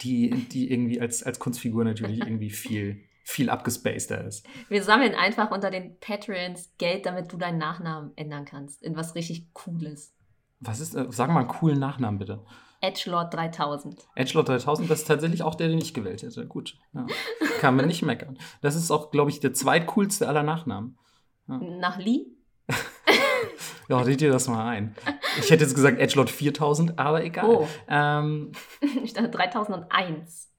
[0.00, 4.46] die, die irgendwie als, als Kunstfigur natürlich irgendwie viel, viel abgespaceter ist.
[4.68, 9.14] Wir sammeln einfach unter den Patreons Geld, damit du deinen Nachnamen ändern kannst in was
[9.14, 10.14] richtig Cooles.
[10.60, 12.44] Was ist, äh, sag mal einen coolen Nachnamen bitte.
[12.80, 14.06] Edgelord 3000.
[14.14, 16.46] Edgelord 3000, das ist tatsächlich auch der, den ich gewählt hätte.
[16.46, 17.06] Gut, ja.
[17.60, 18.38] kann man nicht meckern.
[18.60, 20.98] Das ist auch, glaube ich, der zweitcoolste aller Nachnamen.
[21.48, 21.58] Ja.
[21.58, 22.26] Nach Lee?
[23.88, 24.94] ja, red dir das mal ein.
[25.38, 27.44] Ich hätte jetzt gesagt Edgelord 4000, aber egal.
[27.46, 27.68] Oh.
[27.88, 28.52] Ähm,
[29.04, 30.50] ich dachte 3001.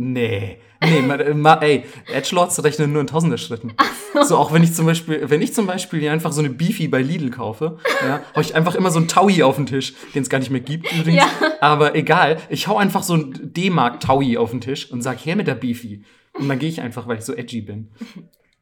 [0.00, 3.74] Nee, nee, ma, ma, ey, Edgelords rechnen nur in tausender Schritten.
[4.14, 4.22] So.
[4.22, 4.36] so.
[4.36, 7.30] auch wenn ich zum Beispiel, wenn ich zum Beispiel einfach so eine Beefy bei Lidl
[7.30, 10.38] kaufe, ja, hau ich einfach immer so ein Taui auf den Tisch, den es gar
[10.38, 11.24] nicht mehr gibt übrigens.
[11.40, 11.52] Ja.
[11.60, 15.34] Aber egal, ich hau einfach so ein D-Mark Taui auf den Tisch und sag, her
[15.34, 16.04] mit der Beefy.
[16.34, 17.90] Und dann gehe ich einfach, weil ich so edgy bin.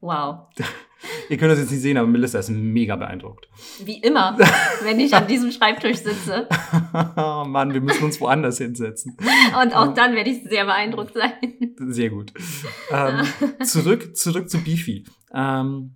[0.06, 0.46] Wow.
[1.28, 3.48] Ihr könnt das jetzt nicht sehen, aber Melissa ist mega beeindruckt.
[3.84, 4.38] Wie immer,
[4.82, 6.48] wenn ich an diesem Schreibtisch sitze.
[7.16, 9.16] oh Mann, wir müssen uns woanders hinsetzen.
[9.60, 11.74] Und auch dann werde ich sehr beeindruckt sein.
[11.88, 12.32] Sehr gut.
[12.90, 13.22] Ähm,
[13.64, 15.04] zurück, zurück zu Beefy.
[15.34, 15.94] Ähm,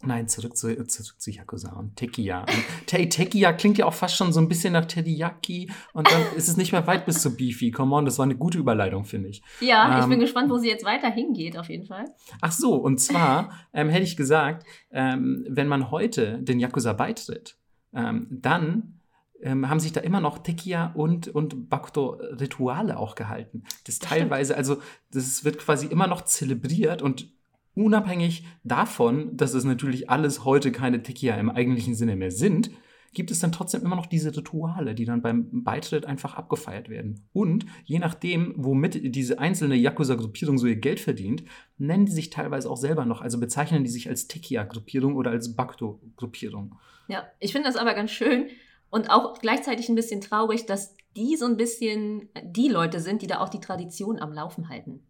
[0.00, 2.42] Nein, zurück zu, zurück zu Yakuza und Tekiya.
[2.42, 6.48] Und Tekiya klingt ja auch fast schon so ein bisschen nach Teriyaki und dann ist
[6.48, 7.72] es nicht mehr weit bis zu Beefy.
[7.72, 9.42] Come on, das war eine gute Überleitung, finde ich.
[9.60, 12.04] Ja, ähm, ich bin gespannt, wo sie jetzt weiter hingeht, auf jeden Fall.
[12.40, 17.58] Ach so, und zwar ähm, hätte ich gesagt, ähm, wenn man heute den Yakuza beitritt,
[17.92, 19.00] ähm, dann
[19.40, 23.64] ähm, haben sich da immer noch Tekiya und, und Bakuto-Rituale auch gehalten.
[23.84, 24.58] Das, das teilweise, stimmt.
[24.58, 24.82] also
[25.12, 27.32] das wird quasi immer noch zelebriert und
[27.78, 32.70] unabhängig davon, dass es natürlich alles heute keine Tekia im eigentlichen Sinne mehr sind,
[33.14, 37.26] gibt es dann trotzdem immer noch diese Rituale, die dann beim Beitritt einfach abgefeiert werden.
[37.32, 41.44] Und je nachdem, womit diese einzelne Yakuza-Gruppierung so ihr Geld verdient,
[41.78, 45.56] nennen die sich teilweise auch selber noch, also bezeichnen die sich als Tekia-Gruppierung oder als
[45.56, 46.74] Bakuto-Gruppierung.
[47.08, 48.48] Ja, ich finde das aber ganz schön
[48.90, 53.26] und auch gleichzeitig ein bisschen traurig, dass die so ein bisschen die Leute sind, die
[53.26, 55.00] da auch die Tradition am Laufen halten.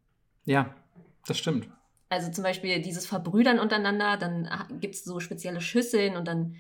[0.45, 0.75] Ja,
[1.27, 1.69] das stimmt.
[2.09, 4.49] Also zum Beispiel dieses Verbrüdern untereinander, dann
[4.81, 6.55] gibt es so spezielle Schüsseln und dann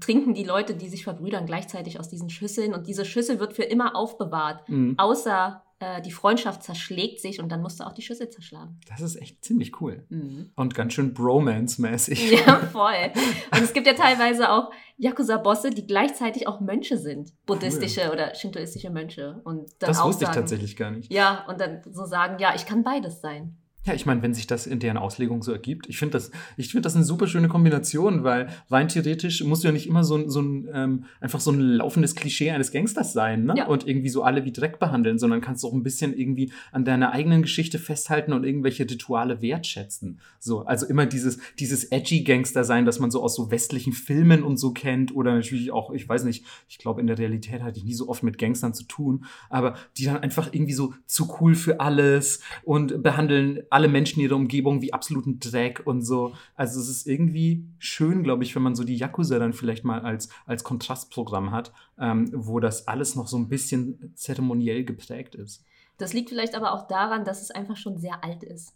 [0.00, 3.64] trinken die Leute, die sich verbrüdern, gleichzeitig aus diesen Schüsseln und diese Schüssel wird für
[3.64, 4.94] immer aufbewahrt, mhm.
[4.96, 8.80] außer äh, die Freundschaft zerschlägt sich und dann musst du auch die Schüssel zerschlagen.
[8.88, 10.06] Das ist echt ziemlich cool.
[10.08, 10.50] Mhm.
[10.56, 12.30] Und ganz schön Bromance-mäßig.
[12.46, 13.12] Ja, voll.
[13.52, 17.32] Und es gibt ja teilweise auch Yakuza-Bosse, die gleichzeitig auch Mönche sind.
[17.44, 18.12] Buddhistische cool.
[18.12, 19.40] oder shintoistische Mönche.
[19.44, 21.12] Und dann das auch wusste sagen, ich tatsächlich gar nicht.
[21.12, 23.58] Ja, und dann so sagen, ja, ich kann beides sein.
[23.86, 26.70] Ja, ich meine, wenn sich das in deren Auslegung so ergibt, ich finde das, ich
[26.70, 30.30] finde das eine super schöne Kombination, weil rein theoretisch muss ja nicht immer so ein,
[30.30, 33.54] so ein ähm, einfach so ein laufendes Klischee eines Gangsters sein, ne?
[33.58, 33.66] Ja.
[33.66, 36.86] Und irgendwie so alle wie Dreck behandeln, sondern kannst du auch ein bisschen irgendwie an
[36.86, 40.18] deiner eigenen Geschichte festhalten und irgendwelche Rituale wertschätzen.
[40.38, 44.42] So, also immer dieses, dieses edgy Gangster sein, das man so aus so westlichen Filmen
[44.42, 47.78] und so kennt, oder natürlich auch, ich weiß nicht, ich glaube, in der Realität hatte
[47.78, 51.36] ich nie so oft mit Gangstern zu tun, aber die dann einfach irgendwie so zu
[51.40, 56.32] cool für alles und behandeln alle Menschen in ihrer Umgebung wie absoluten Dreck und so.
[56.54, 60.00] Also es ist irgendwie schön, glaube ich, wenn man so die Yakuza dann vielleicht mal
[60.00, 65.64] als, als Kontrastprogramm hat, ähm, wo das alles noch so ein bisschen zeremoniell geprägt ist.
[65.98, 68.74] Das liegt vielleicht aber auch daran, dass es einfach schon sehr alt ist.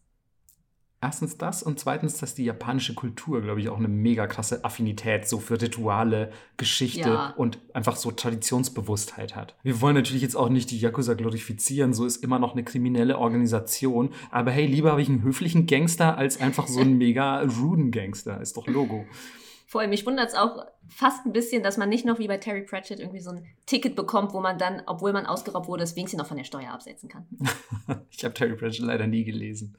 [1.00, 5.28] Erstens das und zweitens, dass die japanische Kultur, glaube ich, auch eine mega krasse Affinität
[5.28, 7.34] so für Rituale, Geschichte ja.
[7.36, 9.54] und einfach so Traditionsbewusstheit hat.
[9.62, 13.16] Wir wollen natürlich jetzt auch nicht die Yakuza glorifizieren, so ist immer noch eine kriminelle
[13.18, 17.92] Organisation, aber hey, lieber habe ich einen höflichen Gangster als einfach so einen mega ruden
[17.92, 19.06] Gangster, ist doch Logo.
[19.68, 22.38] Vor allem, mich wundert es auch fast ein bisschen, dass man nicht noch wie bei
[22.38, 25.94] Terry Pratchett irgendwie so ein Ticket bekommt, wo man dann, obwohl man ausgeraubt wurde, das
[25.94, 27.26] wenigstens noch von der Steuer absetzen kann.
[28.10, 29.76] ich habe Terry Pratchett leider nie gelesen.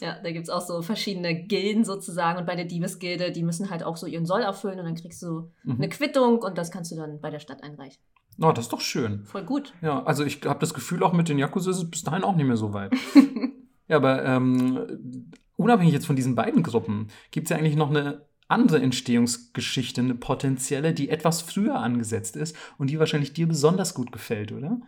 [0.00, 3.68] Ja, da gibt es auch so verschiedene Gilden sozusagen und bei der Diebesgilde, die müssen
[3.68, 5.74] halt auch so ihren Soll erfüllen und dann kriegst du mhm.
[5.74, 8.00] eine Quittung und das kannst du dann bei der Stadt einreichen.
[8.40, 9.24] Oh, das ist doch schön.
[9.24, 9.74] Voll gut.
[9.82, 12.36] Ja, also ich habe das Gefühl, auch mit den Yakuza ist es bis dahin auch
[12.36, 12.92] nicht mehr so weit.
[13.88, 18.22] ja, aber ähm, unabhängig jetzt von diesen beiden Gruppen, gibt es ja eigentlich noch eine
[18.48, 24.12] andere Entstehungsgeschichte, eine potenzielle, die etwas früher angesetzt ist und die wahrscheinlich dir besonders gut
[24.12, 24.80] gefällt, oder?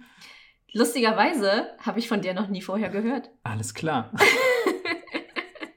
[0.73, 3.31] Lustigerweise habe ich von dir noch nie vorher gehört.
[3.45, 4.11] Alles klar.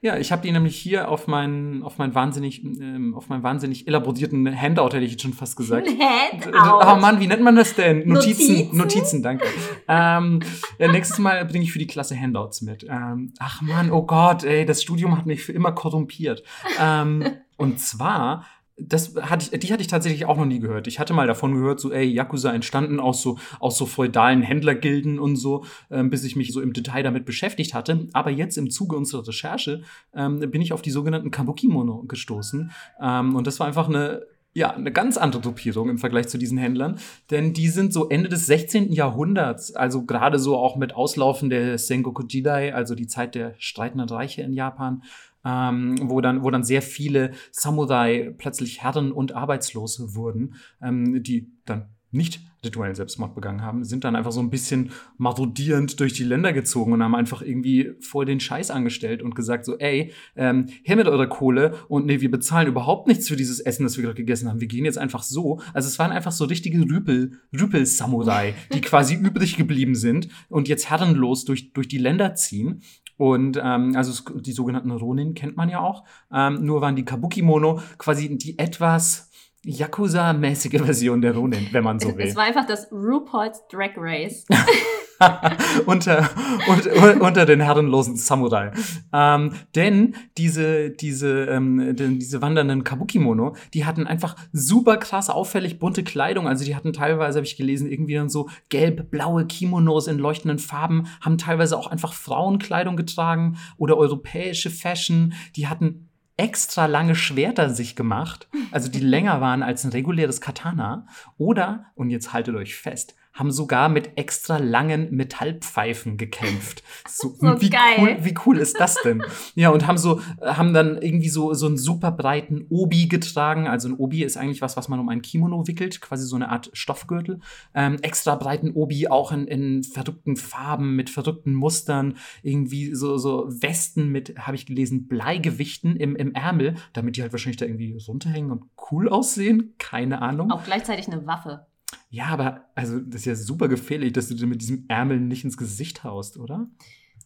[0.00, 3.88] Ja, ich habe die nämlich hier auf meinen, auf meinen wahnsinnig, ähm, auf meinen wahnsinnig
[3.88, 5.88] elaborierten Handout, hätte ich jetzt schon fast gesagt.
[6.42, 6.92] Handout?
[6.92, 8.08] Oh Mann, wie nennt man das denn?
[8.08, 9.46] Notizen, Notizen, Notizen danke.
[9.88, 10.40] ähm,
[10.78, 12.84] ja, nächstes Mal bringe ich für die Klasse Handouts mit.
[12.88, 16.44] Ähm, ach Mann, oh Gott, ey, das Studium hat mich für immer korrumpiert.
[16.80, 17.24] Ähm,
[17.56, 18.44] und zwar
[18.80, 20.86] das hatte ich, die hatte ich tatsächlich auch noch nie gehört.
[20.86, 25.18] Ich hatte mal davon gehört, so, ey, Yakuza entstanden aus so, aus so feudalen Händlergilden
[25.18, 28.06] und so, ähm, bis ich mich so im Detail damit beschäftigt hatte.
[28.12, 29.82] Aber jetzt im Zuge unserer Recherche
[30.14, 32.70] ähm, bin ich auf die sogenannten Kabukimono gestoßen.
[33.00, 34.22] Ähm, und das war einfach eine,
[34.54, 36.98] ja, eine ganz andere Gruppierung im Vergleich zu diesen Händlern,
[37.30, 38.92] denn die sind so Ende des 16.
[38.92, 44.08] Jahrhunderts, also gerade so auch mit Auslaufen der Sengoku Jidai, also die Zeit der streitenden
[44.08, 45.02] Reiche in Japan,
[45.44, 51.50] ähm, wo, dann, wo dann sehr viele Samurai plötzlich Herren und Arbeitslose wurden, ähm, die
[51.64, 56.24] dann nicht rituellen Selbstmord begangen haben, sind dann einfach so ein bisschen marodierend durch die
[56.24, 60.66] Länder gezogen und haben einfach irgendwie voll den Scheiß angestellt und gesagt so, ey, ähm,
[60.82, 64.02] her mit eurer Kohle und nee, wir bezahlen überhaupt nichts für dieses Essen, das wir
[64.02, 64.60] gerade gegessen haben.
[64.60, 65.60] Wir gehen jetzt einfach so.
[65.72, 70.90] Also es waren einfach so richtige Rüpel, Rüpel-Samurai, die quasi übrig geblieben sind und jetzt
[70.90, 72.82] herrenlos durch, durch die Länder ziehen
[73.18, 76.04] und ähm, also die sogenannten Ronin kennt man ja auch.
[76.32, 79.27] Ähm, nur waren die Kabuki-Mono quasi die etwas
[79.68, 82.26] Yakuza-mäßige Version der Ronin, wenn man so will.
[82.26, 84.46] Es war einfach das RuPaul's Drag Race.
[85.86, 86.28] unter,
[86.68, 88.70] unter, unter den herrenlosen Samurai.
[89.12, 95.78] Ähm, denn diese, diese, ähm, denn diese wandernden Kabuki-Mono, die hatten einfach super krass auffällig
[95.78, 96.48] bunte Kleidung.
[96.48, 101.08] Also die hatten teilweise, habe ich gelesen, irgendwie dann so gelb-blaue Kimonos in leuchtenden Farben,
[101.20, 105.34] haben teilweise auch einfach Frauenkleidung getragen oder europäische Fashion.
[105.56, 106.07] Die hatten
[106.38, 111.06] extra lange Schwerter sich gemacht, also die länger waren als ein reguläres Katana.
[111.36, 116.82] Oder, und jetzt haltet euch fest, haben sogar mit extra langen Metallpfeifen gekämpft.
[117.08, 117.98] So, So wie, geil.
[117.98, 119.22] Cool, wie cool ist das denn?
[119.54, 123.68] ja, und haben so, haben dann irgendwie so, so einen super breiten Obi getragen.
[123.68, 126.48] Also ein Obi ist eigentlich was, was man um ein Kimono wickelt, quasi so eine
[126.48, 127.40] Art Stoffgürtel.
[127.74, 132.16] Ähm, extra breiten Obi auch in, in verrückten Farben, mit verrückten Mustern.
[132.42, 137.32] Irgendwie so, so Westen mit, habe ich gelesen, Bleigewichten im, im Ärmel, damit die halt
[137.32, 139.74] wahrscheinlich da irgendwie runterhängen und cool aussehen.
[139.78, 140.50] Keine Ahnung.
[140.50, 141.66] Auch gleichzeitig eine Waffe.
[142.10, 145.44] Ja, aber also das ist ja super gefährlich, dass du dir mit diesem Ärmel nicht
[145.44, 146.66] ins Gesicht haust, oder?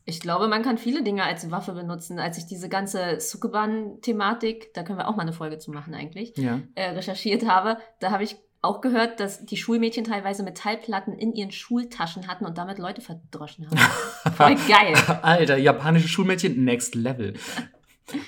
[0.04, 2.18] Ich glaube, man kann viele Dinge als Waffe benutzen.
[2.18, 6.36] Als ich diese ganze Sukuban-Thematik, da können wir auch mal eine Folge zu machen eigentlich,
[6.36, 6.60] Ja.
[6.74, 11.50] äh, recherchiert habe, da habe ich auch gehört, dass die Schulmädchen teilweise Metallplatten in ihren
[11.50, 13.78] Schultaschen hatten und damit Leute verdroschen haben.
[14.36, 14.94] Voll geil.
[15.22, 17.34] Alter, japanische Schulmädchen, next level.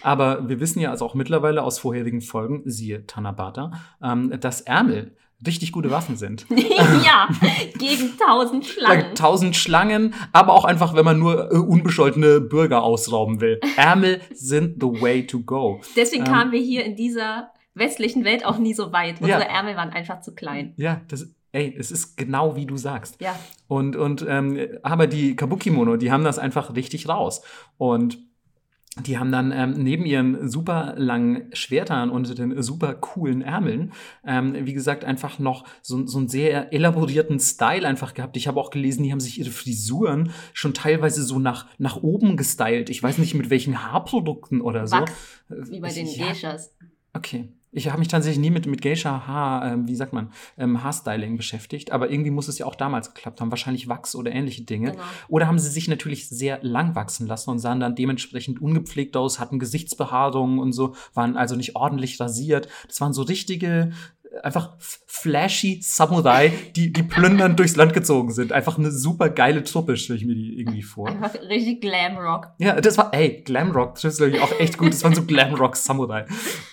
[0.02, 5.16] Aber wir wissen ja also auch mittlerweile aus vorherigen Folgen, siehe Tanabata, ähm, dass Ärmel
[5.46, 6.46] richtig gute Waffen sind.
[7.04, 7.28] ja,
[7.78, 9.14] gegen tausend Schlangen.
[9.14, 13.60] Tausend Schlangen, aber auch einfach, wenn man nur äh, unbescholtene Bürger ausrauben will.
[13.76, 15.80] Ärmel sind the way to go.
[15.96, 16.32] Deswegen Ähm.
[16.32, 19.20] kamen wir hier in dieser westlichen Welt auch nie so weit.
[19.20, 19.36] Ja.
[19.36, 20.72] Unsere Ärmel waren einfach zu klein.
[20.76, 23.20] Ja, das, ey, es ist genau wie du sagst.
[23.20, 27.42] Ja, Und, und ähm, aber die Kabuki-Mono, die haben das einfach richtig raus.
[27.76, 28.18] Und
[29.00, 33.92] die haben dann ähm, neben ihren super langen Schwertern und den super coolen Ärmeln,
[34.24, 38.36] ähm, wie gesagt, einfach noch so, so einen sehr elaborierten Style einfach gehabt.
[38.36, 42.36] Ich habe auch gelesen, die haben sich ihre Frisuren schon teilweise so nach, nach oben
[42.36, 42.88] gestylt.
[42.88, 44.96] Ich weiß nicht mit welchen Haarprodukten oder so.
[44.96, 45.12] Wachs,
[45.48, 46.72] wie bei den ja, Geishas.
[47.12, 47.48] Okay.
[47.74, 51.36] Ich habe mich tatsächlich nie mit, mit Geisha Haar, ähm, wie sagt man, ähm, Haarstyling
[51.36, 53.50] beschäftigt, aber irgendwie muss es ja auch damals geklappt haben.
[53.50, 54.92] Wahrscheinlich Wachs oder ähnliche Dinge.
[54.92, 55.02] Genau.
[55.28, 59.40] Oder haben sie sich natürlich sehr lang wachsen lassen und sahen dann dementsprechend ungepflegt aus,
[59.40, 62.68] hatten Gesichtsbehaarungen und so, waren also nicht ordentlich rasiert.
[62.86, 63.90] Das waren so richtige,
[64.42, 68.52] einfach flashy Samurai, die, die plündernd durchs Land gezogen sind.
[68.52, 71.08] Einfach eine super geile Truppe, stelle ich mir die irgendwie vor.
[71.08, 72.48] Einfach richtig Glamrock.
[72.58, 74.92] Ja, das war, ey, Glamrock, das ist glaube ich auch echt gut.
[74.92, 76.26] Das waren so Glamrock-Samurai.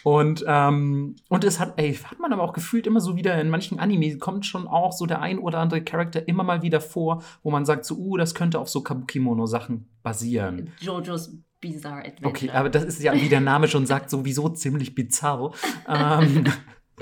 [0.03, 3.49] Und, ähm, und es hat, ey, hat man aber auch gefühlt immer so wieder in
[3.49, 7.23] manchen Anime kommt schon auch so der ein oder andere Charakter immer mal wieder vor,
[7.43, 10.73] wo man sagt so, uh, das könnte auf so Kabuki-Mono-Sachen basieren.
[10.79, 12.29] Jojo's Bizarre Adventure.
[12.29, 15.53] Okay, aber das ist ja, wie der Name schon sagt, sowieso ziemlich bizarr.
[15.87, 16.45] ähm,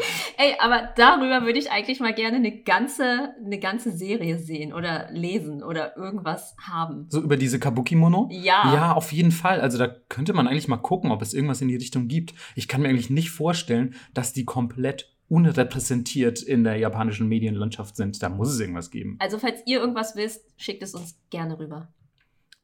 [0.38, 5.10] Ey, aber darüber würde ich eigentlich mal gerne eine ganze, eine ganze Serie sehen oder
[5.12, 7.08] lesen oder irgendwas haben.
[7.10, 8.30] so über diese Kabuki-Mono.
[8.32, 8.74] Ja.
[8.74, 9.62] Ja, auf jeden Fall.
[9.62, 12.34] Also da könnte man eigentlich mal gucken, ob es irgendwas in die Richtung gibt.
[12.56, 18.22] Ich kann mir eigentlich nicht vorstellen, dass die komplett unrepräsentiert in der japanischen Medienlandschaft sind.
[18.22, 19.16] Da muss es irgendwas geben.
[19.20, 21.94] Also, falls ihr irgendwas wisst, schickt es uns gerne rüber.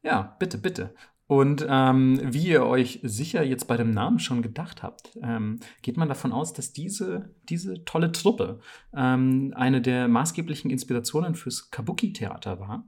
[0.02, 0.94] Ja, bitte, bitte.
[1.28, 5.98] Und ähm, wie ihr euch sicher jetzt bei dem Namen schon gedacht habt, ähm, geht
[5.98, 8.60] man davon aus, dass diese, diese tolle Truppe
[8.96, 12.88] ähm, eine der maßgeblichen Inspirationen fürs Kabuki-Theater war,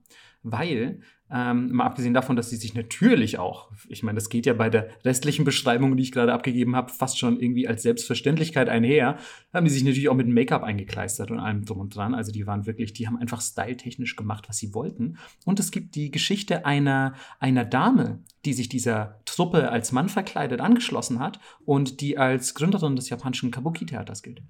[0.51, 4.53] weil, ähm, mal abgesehen davon, dass sie sich natürlich auch, ich meine, das geht ja
[4.53, 9.17] bei der restlichen Beschreibung, die ich gerade abgegeben habe, fast schon irgendwie als Selbstverständlichkeit einher,
[9.53, 12.13] haben die sich natürlich auch mit Make-up eingekleistert und allem drum und dran.
[12.15, 15.17] Also die waren wirklich, die haben einfach styletechnisch gemacht, was sie wollten.
[15.45, 20.61] Und es gibt die Geschichte einer, einer Dame, die sich dieser Truppe als Mann verkleidet
[20.61, 24.41] angeschlossen hat und die als Gründerin des japanischen Kabuki-Theaters gilt.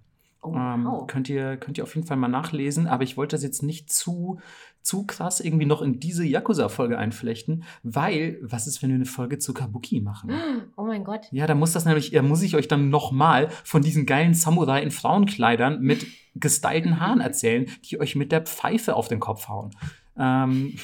[0.54, 1.08] Oh, Ähm, wow.
[1.08, 3.92] könnt, ihr, könnt ihr auf jeden Fall mal nachlesen, aber ich wollte das jetzt nicht
[3.92, 4.40] zu,
[4.82, 9.38] zu krass irgendwie noch in diese Yakuza-Folge einflechten, weil, was ist, wenn wir eine Folge
[9.38, 10.32] zu Kabuki machen?
[10.76, 11.28] Oh mein Gott.
[11.32, 14.82] Ja, da muss das nämlich, da muss ich euch dann nochmal von diesen geilen Samurai
[14.82, 19.72] in Frauenkleidern mit gestylten Haaren erzählen, die euch mit der Pfeife auf den Kopf hauen.
[20.20, 20.76] Ähm,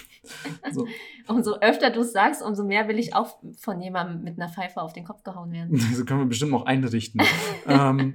[0.72, 0.86] so.
[1.28, 4.82] Umso öfter du es sagst, umso mehr will ich auch von jemandem mit einer Pfeife
[4.82, 5.78] auf den Kopf gehauen werden.
[5.96, 7.22] So können wir bestimmt noch einrichten.
[7.66, 8.14] ähm,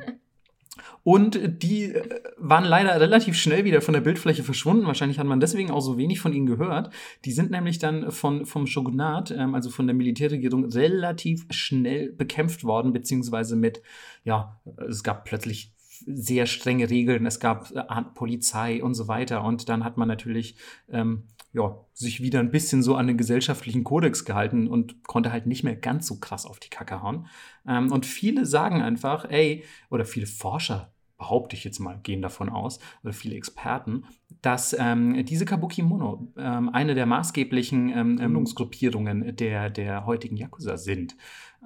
[1.03, 4.87] und die äh, waren leider relativ schnell wieder von der Bildfläche verschwunden.
[4.87, 6.91] Wahrscheinlich hat man deswegen auch so wenig von ihnen gehört.
[7.25, 12.65] Die sind nämlich dann von, vom Shogunat, ähm, also von der Militärregierung, relativ schnell bekämpft
[12.65, 13.83] worden, beziehungsweise mit,
[14.25, 15.73] ja, es gab plötzlich
[16.07, 19.45] sehr strenge Regeln, es gab äh, Polizei und so weiter.
[19.45, 20.57] Und dann hat man natürlich
[20.91, 25.47] ähm, ja, sich wieder ein bisschen so an den gesellschaftlichen Kodex gehalten und konnte halt
[25.47, 27.27] nicht mehr ganz so krass auf die Kacke hauen.
[27.67, 32.49] Ähm, und viele sagen einfach, ey, oder viele Forscher behaupte ich jetzt mal, gehen davon
[32.49, 34.05] aus, oder viele Experten,
[34.41, 40.77] dass ähm, diese Kabuki Mono ähm, eine der maßgeblichen ähm, Gründungsgruppierungen der, der heutigen Yakuza
[40.77, 41.17] sind.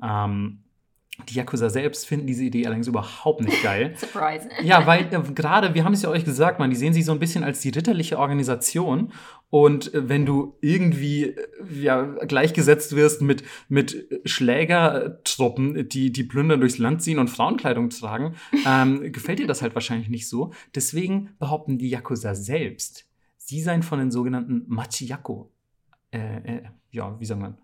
[0.02, 0.64] Ähm,
[1.28, 3.94] die Yakuza selbst finden diese Idee allerdings überhaupt nicht geil.
[3.96, 4.48] Surprise.
[4.62, 7.12] Ja, weil äh, gerade, wir haben es ja euch gesagt, man, die sehen sich so
[7.12, 9.12] ein bisschen als die ritterliche Organisation.
[9.50, 11.36] Und äh, wenn du irgendwie äh,
[11.70, 18.34] ja, gleichgesetzt wirst mit, mit Schlägertruppen, die, die plündern durchs Land ziehen und Frauenkleidung tragen,
[18.66, 20.52] ähm, gefällt dir das halt wahrscheinlich nicht so.
[20.74, 23.06] Deswegen behaupten die Yakuza selbst,
[23.36, 25.52] sie seien von den sogenannten Machiyako,
[26.10, 27.56] äh, äh, ja, wie sagt man, äh,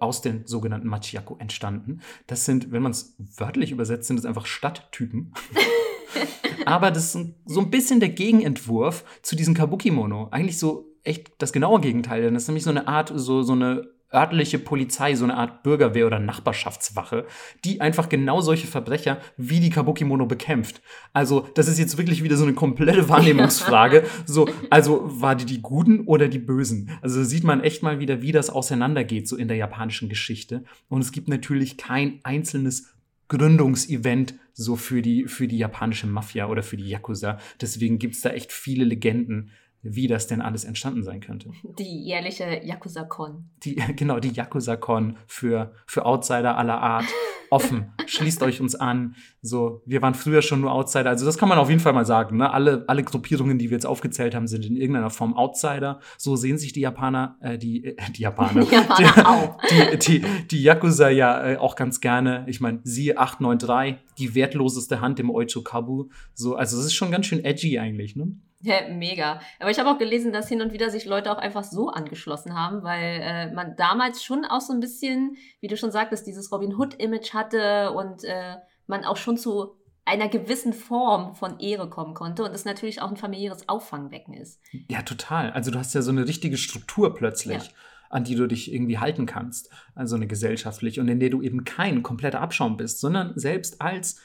[0.00, 2.00] aus den sogenannten Machiako entstanden.
[2.26, 5.34] Das sind, wenn man es wörtlich übersetzt, sind es einfach Stadttypen.
[6.66, 10.28] Aber das ist so ein bisschen der Gegenentwurf zu diesem Kabuki-Mono.
[10.30, 12.22] Eigentlich so echt das genaue Gegenteil.
[12.22, 15.62] Denn das ist nämlich so eine Art, so, so eine örtliche Polizei, so eine Art
[15.62, 17.26] Bürgerwehr oder Nachbarschaftswache,
[17.64, 20.80] die einfach genau solche Verbrecher wie die Kabuki-Mono bekämpft.
[21.12, 24.04] Also, das ist jetzt wirklich wieder so eine komplette Wahrnehmungsfrage.
[24.24, 26.90] so, also, war die die Guten oder die Bösen?
[27.02, 30.64] Also, sieht man echt mal wieder, wie das auseinandergeht, so in der japanischen Geschichte.
[30.88, 32.94] Und es gibt natürlich kein einzelnes
[33.28, 37.38] Gründungsevent so für die, für die japanische Mafia oder für die Yakuza.
[37.60, 39.50] Deswegen gibt es da echt viele Legenden,
[39.84, 41.50] wie das denn alles entstanden sein könnte.
[41.78, 43.50] Die jährliche Yakuza-Con.
[43.62, 47.04] Die, genau, die Yakuza-Con für, für Outsider aller Art.
[47.50, 47.92] Offen.
[48.06, 49.14] Schließt euch uns an.
[49.42, 51.10] So, wir waren früher schon nur Outsider.
[51.10, 52.38] Also, das kann man auf jeden Fall mal sagen.
[52.38, 52.52] Ne?
[52.52, 56.00] Alle, alle Gruppierungen, die wir jetzt aufgezählt haben, sind in irgendeiner Form Outsider.
[56.16, 58.64] So sehen sich die Japaner, äh, die, äh, die Japaner.
[58.64, 59.58] Die Japaner die, auch.
[59.70, 62.44] Die, die, die Yakuza ja äh, auch ganz gerne.
[62.48, 66.08] Ich meine, siehe 893, die wertloseste Hand im Oichokabu.
[66.32, 68.32] So, also, das ist schon ganz schön edgy eigentlich, ne?
[68.64, 69.40] Ja, mega.
[69.60, 72.54] Aber ich habe auch gelesen, dass hin und wieder sich Leute auch einfach so angeschlossen
[72.54, 76.50] haben, weil äh, man damals schon auch so ein bisschen, wie du schon sagtest, dieses
[76.50, 78.56] Robin Hood-Image hatte und äh,
[78.86, 83.10] man auch schon zu einer gewissen Form von Ehre kommen konnte und es natürlich auch
[83.10, 84.60] ein familiäres Auffangbecken ist.
[84.88, 85.50] Ja, total.
[85.50, 87.62] Also du hast ja so eine richtige Struktur plötzlich.
[87.64, 87.70] Ja.
[88.10, 91.64] an die du dich irgendwie halten kannst, also eine gesellschaftlich und in der du eben
[91.64, 94.20] kein kompletter Abschaum bist, sondern selbst als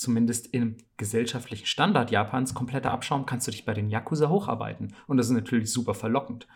[0.00, 4.94] zumindest im gesellschaftlichen Standard Japans, kompletter Abschaum, kannst du dich bei den Yakuza hocharbeiten.
[5.06, 6.48] Und das ist natürlich super verlockend.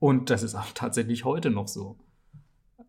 [0.00, 1.96] Und das ist auch tatsächlich heute noch so.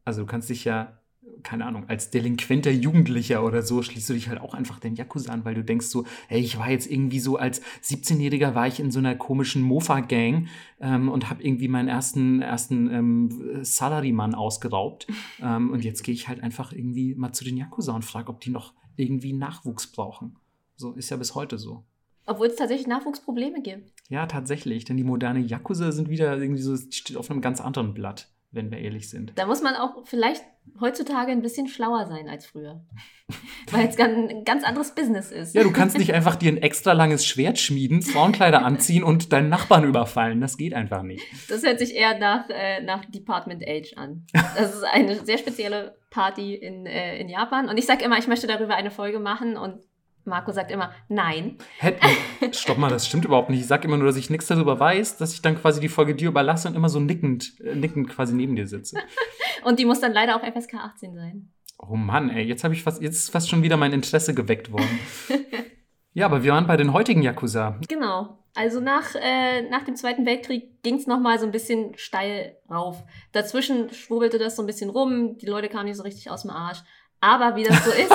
[0.04, 0.98] Also du kannst dich ja,
[1.44, 5.32] keine Ahnung, als delinquenter Jugendlicher oder so, schließt du dich halt auch einfach den Yakuza
[5.32, 8.80] an, weil du denkst so, hey, ich war jetzt irgendwie so, als 17-Jähriger war ich
[8.80, 10.48] in so einer komischen Mofa-Gang
[10.82, 15.06] ähm, und habe irgendwie meinen ersten, ersten ähm, Salarymann ausgeraubt.
[15.40, 18.42] ähm, und jetzt gehe ich halt einfach irgendwie mal zu den Yakuza und frage, ob
[18.42, 20.38] die noch irgendwie Nachwuchs brauchen.
[20.76, 21.84] So ist ja bis heute so.
[22.26, 23.92] Obwohl es tatsächlich Nachwuchsprobleme gibt.
[24.10, 24.86] Ja, tatsächlich.
[24.86, 28.72] Denn die moderne Yakuza sind wieder irgendwie so, steht auf einem ganz anderen Blatt, wenn
[28.72, 29.34] wir ehrlich sind.
[29.36, 30.44] Da muss man auch vielleicht
[30.80, 32.82] heutzutage ein bisschen schlauer sein als früher.
[33.72, 35.56] Weil es ein ganz anderes Business ist.
[35.56, 39.50] Ja, du kannst nicht einfach dir ein extra langes Schwert schmieden, Frauenkleider anziehen und deinen
[39.50, 40.40] Nachbarn überfallen.
[40.42, 41.24] Das geht einfach nicht.
[41.50, 44.26] Das hört sich eher nach, äh, nach Department Age an.
[44.34, 47.70] Das ist eine sehr spezielle Party in, äh, in Japan.
[47.70, 49.80] Und ich sage immer, ich möchte darüber eine Folge machen und
[50.26, 51.58] Marco sagt immer, nein.
[51.80, 52.54] Hätten.
[52.54, 53.62] Stopp mal, das stimmt überhaupt nicht.
[53.62, 56.16] Ich sage immer nur, dass ich nichts darüber weiß, dass ich dann quasi die Folge
[56.16, 58.98] dir überlasse und immer so nickend, äh, nickend quasi neben dir sitze.
[59.64, 61.52] und die muss dann leider auch FSK 18 sein.
[61.78, 64.72] Oh Mann, ey, jetzt habe ich fast, jetzt ist fast schon wieder mein Interesse geweckt
[64.72, 65.00] worden.
[66.14, 67.80] ja, aber wir waren bei den heutigen Yakuza.
[67.90, 68.40] Genau.
[68.56, 73.04] Also nach, äh, nach dem Zweiten Weltkrieg ging es nochmal so ein bisschen steil rauf.
[73.32, 76.52] Dazwischen schwurbelte das so ein bisschen rum, die Leute kamen nicht so richtig aus dem
[76.52, 76.80] Arsch.
[77.20, 78.12] Aber wie das so ist.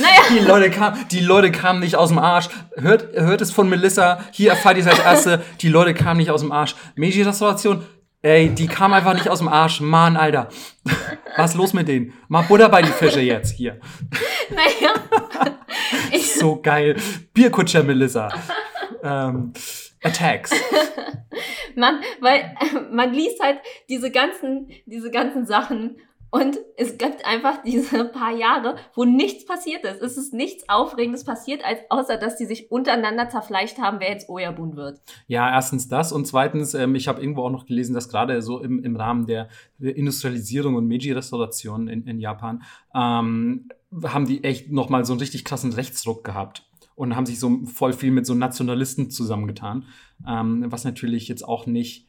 [0.00, 0.20] Naja.
[0.30, 2.48] Die Leute, kam, die Leute kamen nicht aus dem Arsch.
[2.76, 4.24] Hört, hört es von Melissa.
[4.32, 5.42] Hier erfahrt ihr es als Erste.
[5.60, 6.74] Die Leute kamen nicht aus dem Arsch.
[6.96, 7.84] Meiji-Restauration.
[8.22, 9.80] Ey, die kamen einfach nicht aus dem Arsch.
[9.80, 10.48] Mann, Alter.
[11.36, 12.12] Was ist los mit denen?
[12.28, 13.56] Mach Butter bei die Fische jetzt.
[13.56, 13.80] Hier.
[14.50, 14.94] Naja.
[16.38, 16.96] so geil.
[17.32, 18.28] Bierkutscher Melissa.
[19.02, 19.52] Ähm,
[20.02, 20.50] Attacks.
[21.76, 22.54] Man, weil
[22.90, 25.96] man liest halt diese ganzen, diese ganzen Sachen
[26.30, 30.00] und es gibt einfach diese paar Jahre, wo nichts passiert ist.
[30.00, 34.28] Es ist nichts Aufregendes passiert, als außer dass die sich untereinander zerfleischt haben, wer jetzt
[34.28, 35.00] Oyabun wird.
[35.26, 38.60] Ja, erstens das und zweitens, ähm, ich habe irgendwo auch noch gelesen, dass gerade so
[38.60, 39.48] im, im Rahmen der
[39.80, 42.62] Industrialisierung und Meiji-Restauration in, in Japan
[42.94, 43.68] ähm,
[44.04, 47.92] haben die echt nochmal so einen richtig krassen Rechtsdruck gehabt und haben sich so voll
[47.92, 49.86] viel mit so Nationalisten zusammengetan,
[50.28, 52.06] ähm, was natürlich jetzt auch nicht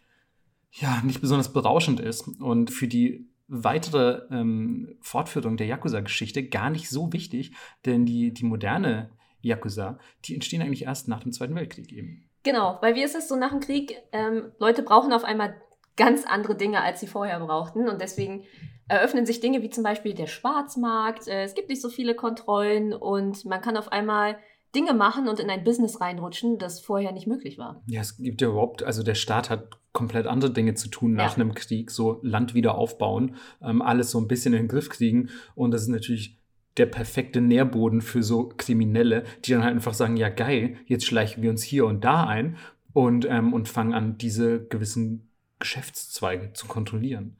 [0.73, 6.89] ja, nicht besonders berauschend ist und für die weitere ähm, Fortführung der Yakuza-Geschichte gar nicht
[6.89, 7.51] so wichtig,
[7.85, 9.09] denn die, die moderne
[9.41, 12.29] Yakuza, die entstehen eigentlich erst nach dem Zweiten Weltkrieg eben.
[12.43, 13.97] Genau, weil wie ist es so nach dem Krieg?
[14.13, 15.55] Ähm, Leute brauchen auf einmal
[15.97, 18.45] ganz andere Dinge, als sie vorher brauchten und deswegen
[18.87, 21.27] eröffnen sich Dinge wie zum Beispiel der Schwarzmarkt.
[21.27, 24.37] Äh, es gibt nicht so viele Kontrollen und man kann auf einmal
[24.73, 27.83] Dinge machen und in ein Business reinrutschen, das vorher nicht möglich war.
[27.87, 31.37] Ja, es gibt ja überhaupt, also der Staat hat komplett andere Dinge zu tun nach
[31.37, 31.43] Ja.
[31.43, 35.29] einem Krieg, so Land wieder aufbauen, ähm, alles so ein bisschen in den Griff kriegen.
[35.55, 36.37] Und das ist natürlich
[36.77, 41.43] der perfekte Nährboden für so Kriminelle, die dann halt einfach sagen, ja geil, jetzt schleichen
[41.43, 42.55] wir uns hier und da ein
[42.93, 45.29] und, ähm, und fangen an, diese gewissen
[45.59, 47.35] Geschäftszweige zu kontrollieren.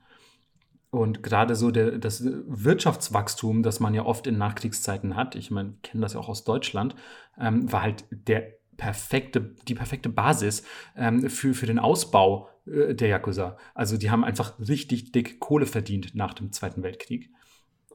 [0.89, 5.69] Und gerade so der, das Wirtschaftswachstum, das man ja oft in Nachkriegszeiten hat, ich meine,
[5.69, 6.95] wir kennen das ja auch aus Deutschland,
[7.39, 10.63] ähm, war halt der perfekte, die perfekte Basis
[10.97, 13.55] ähm, für, für den Ausbau äh, der Yakuza.
[13.75, 17.29] Also die haben einfach richtig dick Kohle verdient nach dem Zweiten Weltkrieg.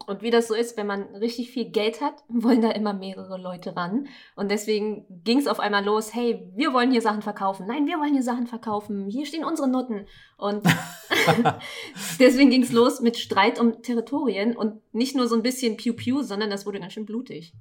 [0.07, 3.37] Und wie das so ist, wenn man richtig viel Geld hat, wollen da immer mehrere
[3.37, 4.07] Leute ran.
[4.37, 7.67] Und deswegen ging es auf einmal los, hey, wir wollen hier Sachen verkaufen.
[7.67, 9.09] Nein, wir wollen hier Sachen verkaufen.
[9.09, 10.07] Hier stehen unsere Nutten.
[10.37, 10.65] Und
[12.21, 16.23] deswegen ging es los mit Streit um Territorien und nicht nur so ein bisschen Piu-Piu,
[16.23, 17.55] sondern das wurde ganz schön blutig.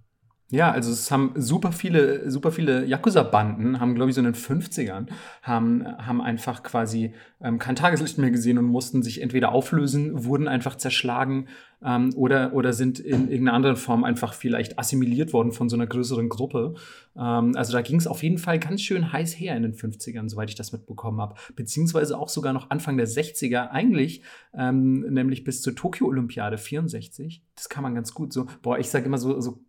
[0.51, 4.35] Ja, also es haben super viele, super viele Yakuza-Banden, haben, glaube ich, so in den
[4.35, 5.07] 50ern,
[5.41, 10.47] haben, haben einfach quasi ähm, kein Tageslicht mehr gesehen und mussten sich entweder auflösen, wurden
[10.47, 11.47] einfach zerschlagen
[11.83, 15.87] ähm, oder, oder sind in irgendeiner anderen Form einfach vielleicht assimiliert worden von so einer
[15.87, 16.75] größeren Gruppe.
[17.17, 20.29] Ähm, also da ging es auf jeden Fall ganz schön heiß her in den 50ern,
[20.29, 21.33] soweit ich das mitbekommen habe.
[21.55, 24.21] Beziehungsweise auch sogar noch Anfang der 60er, eigentlich,
[24.53, 27.41] ähm, nämlich bis zur Tokio-Olympiade 64.
[27.55, 29.64] Das kann man ganz gut so, boah, ich sage immer so, so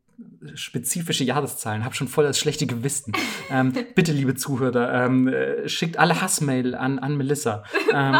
[0.54, 3.12] spezifische Jahreszahlen, habe schon voll das schlechte Gewissen.
[3.50, 7.64] Ähm, bitte, liebe Zuhörer, ähm, äh, schickt alle Hassmail an, an Melissa.
[7.92, 8.16] Ähm,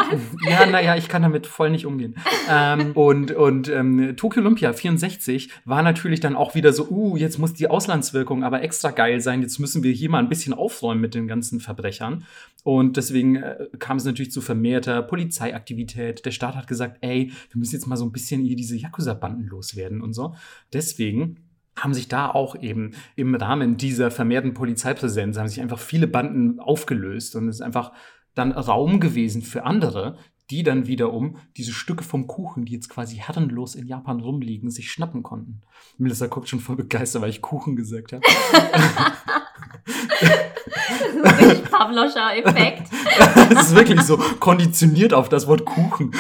[0.49, 2.17] ja, naja, ich kann damit voll nicht umgehen.
[2.49, 7.39] Ähm, und und ähm, Tokyo Olympia 64 war natürlich dann auch wieder so, uh, jetzt
[7.39, 11.01] muss die Auslandswirkung aber extra geil sein, jetzt müssen wir hier mal ein bisschen aufräumen
[11.01, 12.25] mit den ganzen Verbrechern.
[12.63, 16.25] Und deswegen äh, kam es natürlich zu vermehrter Polizeiaktivität.
[16.25, 19.47] Der Staat hat gesagt, ey, wir müssen jetzt mal so ein bisschen hier diese Yakuza-Banden
[19.47, 20.35] loswerden und so.
[20.73, 21.46] Deswegen
[21.77, 26.59] haben sich da auch eben im Rahmen dieser vermehrten Polizeipräsenz haben sich einfach viele Banden
[26.59, 27.93] aufgelöst und es ist einfach
[28.35, 30.19] dann Raum gewesen für andere,
[30.51, 34.91] die dann wiederum diese Stücke vom Kuchen, die jetzt quasi herrenlos in Japan rumliegen, sich
[34.91, 35.63] schnappen konnten.
[35.99, 38.23] Melissa guckt schon voll begeistert, weil ich Kuchen gesagt habe.
[39.87, 42.89] Richtig Pavloscher Effekt.
[43.51, 46.13] Es ist wirklich so konditioniert auf das Wort Kuchen.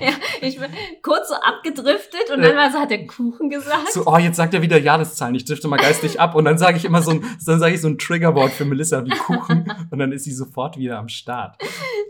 [0.00, 0.10] ja,
[0.40, 0.70] ich bin
[1.02, 3.92] kurz so abgedriftet und dann war so, hat der Kuchen gesagt.
[3.92, 5.34] So, oh, jetzt sagt er wieder Jahreszahlen.
[5.34, 7.80] Ich drifte mal geistig ab und dann sage ich immer so ein, dann sage ich
[7.80, 11.56] so ein Triggerwort für Melissa wie Kuchen und dann ist sie sofort wieder am Start.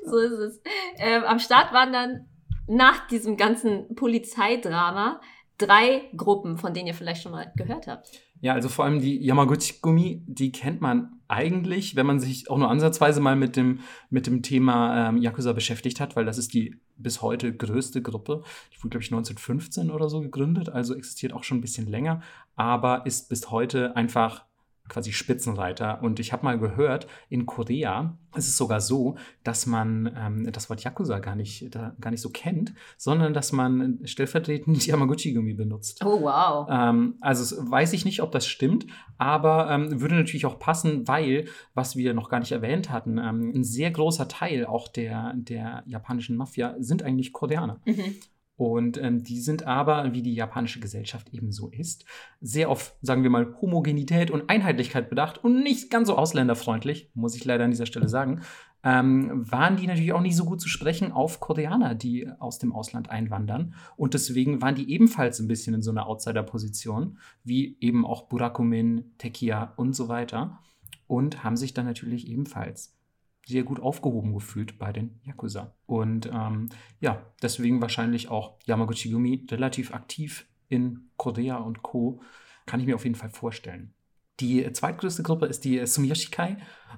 [0.07, 0.61] So ist es.
[0.99, 2.27] Ähm, am Start waren dann
[2.67, 5.21] nach diesem ganzen Polizeidrama
[5.59, 8.09] drei Gruppen, von denen ihr vielleicht schon mal gehört habt.
[8.45, 12.71] Ja, also vor allem die Yamaguchi-Gumi, die kennt man eigentlich, wenn man sich auch nur
[12.71, 13.81] ansatzweise mal mit dem,
[14.11, 18.43] mit dem Thema ähm, Yakuza beschäftigt hat, weil das ist die bis heute größte Gruppe.
[18.71, 22.21] Die wurde, glaube ich, 1915 oder so gegründet, also existiert auch schon ein bisschen länger,
[22.55, 24.45] aber ist bis heute einfach
[24.89, 26.03] quasi Spitzenreiter.
[26.03, 30.69] Und ich habe mal gehört, in Korea ist es sogar so, dass man ähm, das
[30.69, 36.05] Wort Yakuza gar nicht, da, gar nicht so kennt, sondern dass man stellvertretend Yamaguchi-Gumi benutzt.
[36.05, 36.69] Oh, wow.
[36.71, 41.47] Ähm, also weiß ich nicht, ob das stimmt, aber ähm, würde natürlich auch passen, weil,
[41.73, 45.83] was wir noch gar nicht erwähnt hatten, ähm, ein sehr großer Teil auch der, der
[45.87, 47.81] japanischen Mafia sind eigentlich Koreaner.
[47.87, 48.17] Mhm.
[48.57, 52.05] Und ähm, die sind aber, wie die japanische Gesellschaft eben so ist,
[52.41, 57.35] sehr auf, sagen wir mal, Homogenität und Einheitlichkeit bedacht und nicht ganz so ausländerfreundlich, muss
[57.35, 58.43] ich leider an dieser Stelle sagen,
[58.85, 62.73] ähm, waren die natürlich auch nicht so gut zu sprechen auf Koreaner, die aus dem
[62.73, 63.75] Ausland einwandern.
[63.97, 69.15] Und deswegen waren die ebenfalls ein bisschen in so einer Outsider-Position, wie eben auch Burakumin,
[69.19, 70.59] Tekia und so weiter.
[71.07, 72.95] Und haben sich dann natürlich ebenfalls
[73.47, 75.75] sehr gut aufgehoben gefühlt bei den Yakuza.
[75.87, 76.69] Und ähm,
[77.01, 82.21] ja, deswegen wahrscheinlich auch Yamaguchi Gumi relativ aktiv in Korea und Co.
[82.67, 83.95] Kann ich mir auf jeden Fall vorstellen.
[84.41, 86.57] Die zweitgrößte Gruppe ist die Sumiyoshi-Kai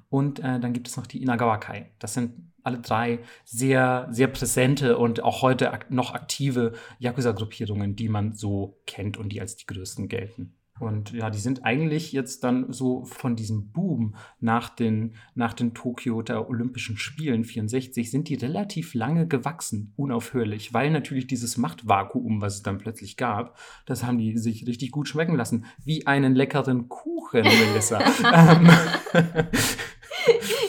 [0.08, 1.90] und äh, dann gibt es noch die Inagawa-Kai.
[1.98, 8.08] Das sind alle drei sehr, sehr präsente und auch heute ak noch aktive Yakuza-Gruppierungen, die
[8.08, 10.55] man so kennt und die als die größten gelten.
[10.78, 15.74] Und ja, die sind eigentlich jetzt dann so von diesem Boom nach den, nach den
[15.74, 22.56] Tokioter Olympischen Spielen 64 sind die relativ lange gewachsen, unaufhörlich, weil natürlich dieses Machtvakuum, was
[22.56, 25.64] es dann plötzlich gab, das haben die sich richtig gut schmecken lassen.
[25.84, 28.00] Wie einen leckeren Kuchen, Melissa.
[28.52, 28.70] ähm,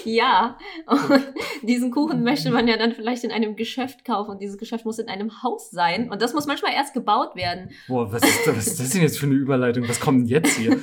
[0.05, 1.23] Ja, und
[1.63, 4.99] diesen Kuchen möchte man ja dann vielleicht in einem Geschäft kaufen und dieses Geschäft muss
[4.99, 7.71] in einem Haus sein und das muss manchmal erst gebaut werden.
[7.87, 9.87] boah, was ist, was ist das denn jetzt für eine Überleitung?
[9.87, 10.79] Was kommt denn jetzt hier?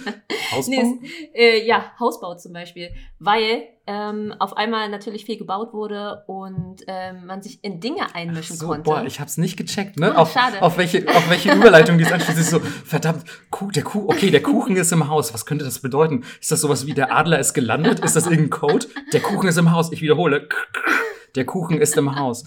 [0.52, 0.64] Hausbau?
[0.74, 1.00] Nee,
[1.32, 6.82] es, äh, ja, Hausbau zum Beispiel, weil ähm, auf einmal natürlich viel gebaut wurde und
[6.86, 8.82] ähm, man sich in Dinge einmischen so, konnte.
[8.82, 10.14] Boah, ich hab's nicht gecheckt, ne?
[10.14, 10.62] Ah, auf, schade.
[10.62, 12.38] auf, welche, auf welche Überleitung die es anschließt.
[12.38, 13.24] Ist so, verdammt,
[13.74, 15.34] der Kuh, okay, der Kuchen ist im Haus.
[15.34, 16.24] Was könnte das bedeuten?
[16.40, 18.00] Ist das sowas wie der Adler ist gelandet?
[18.00, 18.86] Ist das irgendein Code?
[19.12, 19.92] Der Kuchen ist im Haus.
[19.92, 20.48] Ich wiederhole.
[21.34, 22.44] Der Kuchen ist im Haus.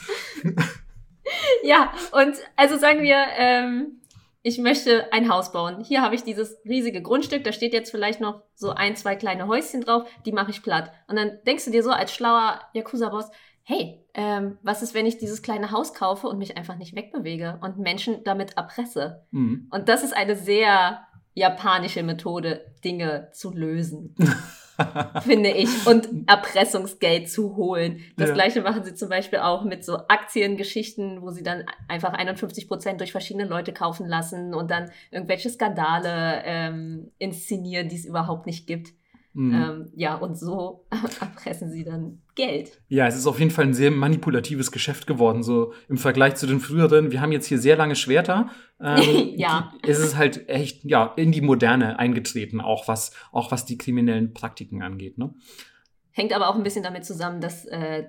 [1.63, 3.99] Ja, und also sagen wir, ähm,
[4.47, 5.83] ich möchte ein Haus bauen.
[5.83, 9.45] Hier habe ich dieses riesige Grundstück, da steht jetzt vielleicht noch so ein, zwei kleine
[9.47, 10.93] Häuschen drauf, die mache ich platt.
[11.09, 13.29] Und dann denkst du dir so als schlauer Yakuza-Boss,
[13.63, 17.59] hey, ähm, was ist, wenn ich dieses kleine Haus kaufe und mich einfach nicht wegbewege
[17.61, 19.25] und Menschen damit erpresse?
[19.31, 19.67] Mhm.
[19.69, 21.01] Und das ist eine sehr
[21.33, 24.15] japanische Methode, Dinge zu lösen,
[25.21, 25.88] finde ich.
[25.88, 28.01] Und Erpressungsgeld zu holen.
[28.17, 28.36] Das Ja.
[28.36, 32.99] gleiche machen sie zum Beispiel auch mit so Aktiengeschichten, wo sie dann einfach 51 Prozent
[32.99, 38.67] durch verschiedene Leute kaufen lassen und dann irgendwelche Skandale ähm, inszenieren, die es überhaupt nicht
[38.67, 38.93] gibt.
[39.34, 39.53] Mhm.
[39.53, 40.86] Ähm, ja, und so
[41.21, 42.79] erpressen sie dann Geld.
[42.88, 46.45] Ja, es ist auf jeden Fall ein sehr manipulatives Geschäft geworden, so im Vergleich zu
[46.45, 47.11] den früheren.
[47.11, 48.49] Wir haben jetzt hier sehr lange Schwerter.
[48.79, 49.73] Ähm, Ja.
[49.81, 54.33] Es ist halt echt, ja, in die Moderne eingetreten, auch was, auch was die kriminellen
[54.33, 55.33] Praktiken angeht, ne?
[56.11, 58.05] Hängt aber auch ein bisschen damit zusammen, dass äh,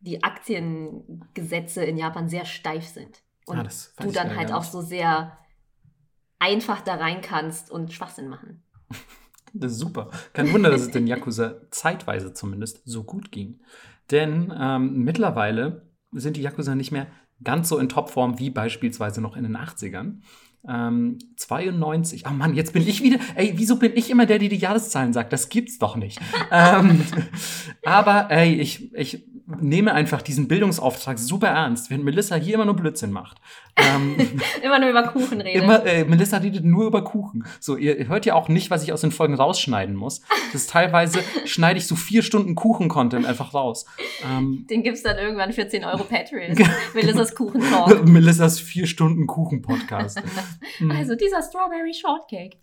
[0.00, 3.22] die Aktiengesetze in Japan sehr steif sind.
[3.46, 3.68] Und Ah,
[4.02, 5.36] du dann halt auch so sehr
[6.38, 8.62] einfach da rein kannst und Schwachsinn machen.
[9.54, 10.10] Das ist super.
[10.32, 13.60] Kein Wunder, dass es den Yakuza zeitweise zumindest so gut ging.
[14.10, 17.06] Denn ähm, mittlerweile sind die Yakuza nicht mehr
[17.42, 20.20] ganz so in Topform wie beispielsweise noch in den 80ern.
[20.68, 24.48] Ähm, 92, oh Mann, jetzt bin ich wieder, ey, wieso bin ich immer der, der
[24.48, 25.32] die Jahreszahlen sagt?
[25.32, 26.20] Das gibt's doch nicht.
[26.52, 27.04] ähm,
[27.84, 29.26] aber ey, ich, ich
[29.60, 33.38] nehme einfach diesen Bildungsauftrag super ernst, wenn Melissa hier immer nur Blödsinn macht.
[33.76, 34.16] Ähm,
[34.62, 35.64] Immer nur über Kuchen reden.
[35.64, 37.44] Immer, äh, Melissa redet nur über Kuchen.
[37.58, 40.20] So, ihr, hört ja auch nicht, was ich aus den Folgen rausschneiden muss.
[40.52, 43.86] Das teilweise schneide ich so vier Stunden Kuchen-Content einfach raus.
[44.30, 46.54] Ähm, Den gibt's dann irgendwann für 10 Euro Patreon.
[46.94, 48.06] Melissas Kuchen Talk.
[48.06, 50.22] Melissas vier Stunden Kuchen-Podcast.
[50.78, 50.90] Mhm.
[50.90, 52.58] Also dieser Strawberry Shortcake.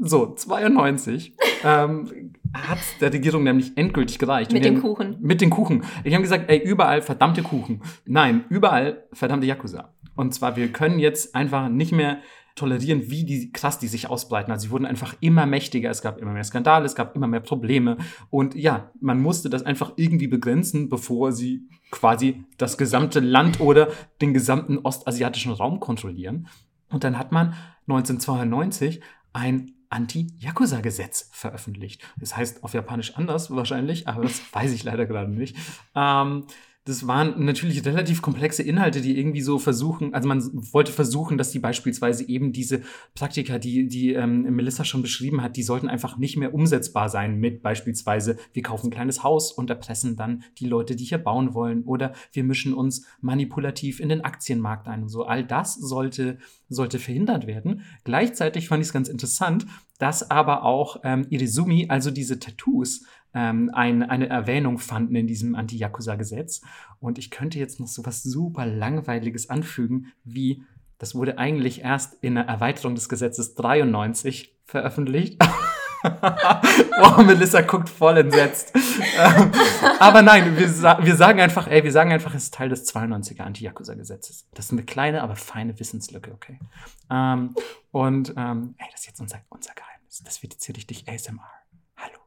[0.00, 4.52] So, 92 ähm, hat der Regierung nämlich endgültig gereicht.
[4.52, 5.16] Mit dem Kuchen.
[5.20, 5.84] Mit den Kuchen.
[6.04, 7.82] Die haben gesagt, ey, überall verdammte Kuchen.
[8.06, 9.94] Nein, überall verdammte Yakuza.
[10.16, 12.18] Und zwar, wir können jetzt einfach nicht mehr
[12.58, 14.50] tolerieren, wie die, krass die sich ausbreiten.
[14.50, 17.40] Also sie wurden einfach immer mächtiger, es gab immer mehr Skandale, es gab immer mehr
[17.40, 17.96] Probleme.
[18.30, 23.88] Und ja, man musste das einfach irgendwie begrenzen, bevor sie quasi das gesamte Land oder
[24.20, 26.48] den gesamten ostasiatischen Raum kontrollieren.
[26.90, 27.54] Und dann hat man
[27.86, 29.00] 1992
[29.32, 32.02] ein Anti-Yakuza-Gesetz veröffentlicht.
[32.18, 35.56] Das heißt auf Japanisch anders wahrscheinlich, aber das weiß ich leider gerade nicht.
[35.94, 36.46] Ähm,
[36.88, 41.50] das waren natürlich relativ komplexe Inhalte, die irgendwie so versuchen, also man wollte versuchen, dass
[41.50, 42.80] die beispielsweise eben diese
[43.14, 47.38] Praktika, die, die ähm, Melissa schon beschrieben hat, die sollten einfach nicht mehr umsetzbar sein
[47.38, 51.52] mit beispielsweise, wir kaufen ein kleines Haus und erpressen dann die Leute, die hier bauen
[51.52, 55.24] wollen oder wir mischen uns manipulativ in den Aktienmarkt ein und so.
[55.24, 56.38] All das sollte,
[56.70, 57.82] sollte verhindert werden.
[58.04, 59.66] Gleichzeitig fand ich es ganz interessant,
[59.98, 65.54] dass aber auch ähm, Irizumi, also diese Tattoos, ähm, ein, eine Erwähnung fanden in diesem
[65.54, 66.62] Anti-Yakuza-Gesetz.
[67.00, 70.62] Und ich könnte jetzt noch so was super Langweiliges anfügen, wie
[70.98, 75.38] das wurde eigentlich erst in der Erweiterung des Gesetzes 93 veröffentlicht.
[77.18, 78.72] oh, Melissa guckt voll entsetzt.
[78.74, 79.52] Ähm,
[79.98, 82.92] aber nein, wir, sa wir sagen einfach, ey, wir sagen einfach, es ist Teil des
[82.94, 84.46] 92er Anti-Yakuza-Gesetzes.
[84.54, 86.58] Das ist eine kleine, aber feine Wissenslücke, okay?
[87.10, 87.54] Ähm,
[87.90, 90.22] und, ähm, ey, das ist jetzt unser, unser Geheimnis.
[90.24, 91.50] Das wird jetzt hier richtig ASMR.
[91.96, 92.18] Hallo.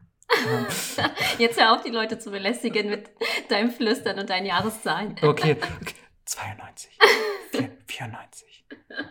[0.47, 0.65] Ähm,
[1.37, 3.09] Jetzt hör auf, die Leute zu belästigen mit
[3.49, 5.15] deinem Flüstern und deinen Jahreszahlen.
[5.21, 5.95] Okay, okay.
[6.25, 6.97] 92,
[7.87, 8.50] 94,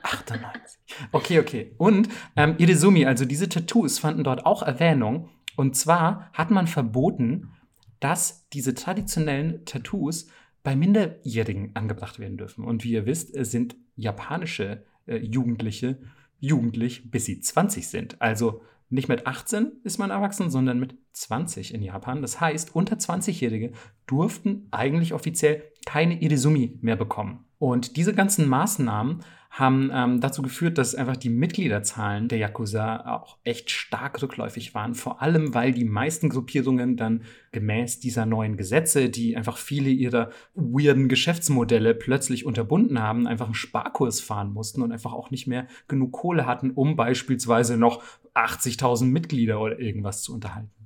[0.03, 0.79] 98.
[1.13, 1.75] Okay, okay.
[1.79, 5.29] Und ähm, Irizumi, also diese Tattoos fanden dort auch Erwähnung.
[5.57, 7.53] Und zwar hat man verboten,
[8.01, 10.29] dass diese traditionellen Tattoos
[10.63, 12.65] bei Minderjährigen angebracht werden dürfen.
[12.65, 15.99] Und wie ihr wisst, sind japanische äh, Jugendliche
[16.39, 18.21] jugendlich, bis sie 20 sind.
[18.21, 22.23] Also nicht mit 18 ist man erwachsen, sondern mit 20 in Japan.
[22.23, 23.73] Das heißt, unter 20-Jährige
[24.07, 27.45] durften eigentlich offiziell keine Irizumi mehr bekommen.
[27.59, 33.37] Und diese ganzen Maßnahmen haben ähm, dazu geführt, dass einfach die Mitgliederzahlen der Yakuza auch
[33.43, 34.95] echt stark rückläufig waren.
[34.95, 40.31] Vor allem, weil die meisten Gruppierungen dann gemäß dieser neuen Gesetze, die einfach viele ihrer
[40.55, 45.67] weirden Geschäftsmodelle plötzlich unterbunden haben, einfach einen Sparkurs fahren mussten und einfach auch nicht mehr
[45.89, 50.80] genug Kohle hatten, um beispielsweise noch 80.000 Mitglieder oder irgendwas zu unterhalten.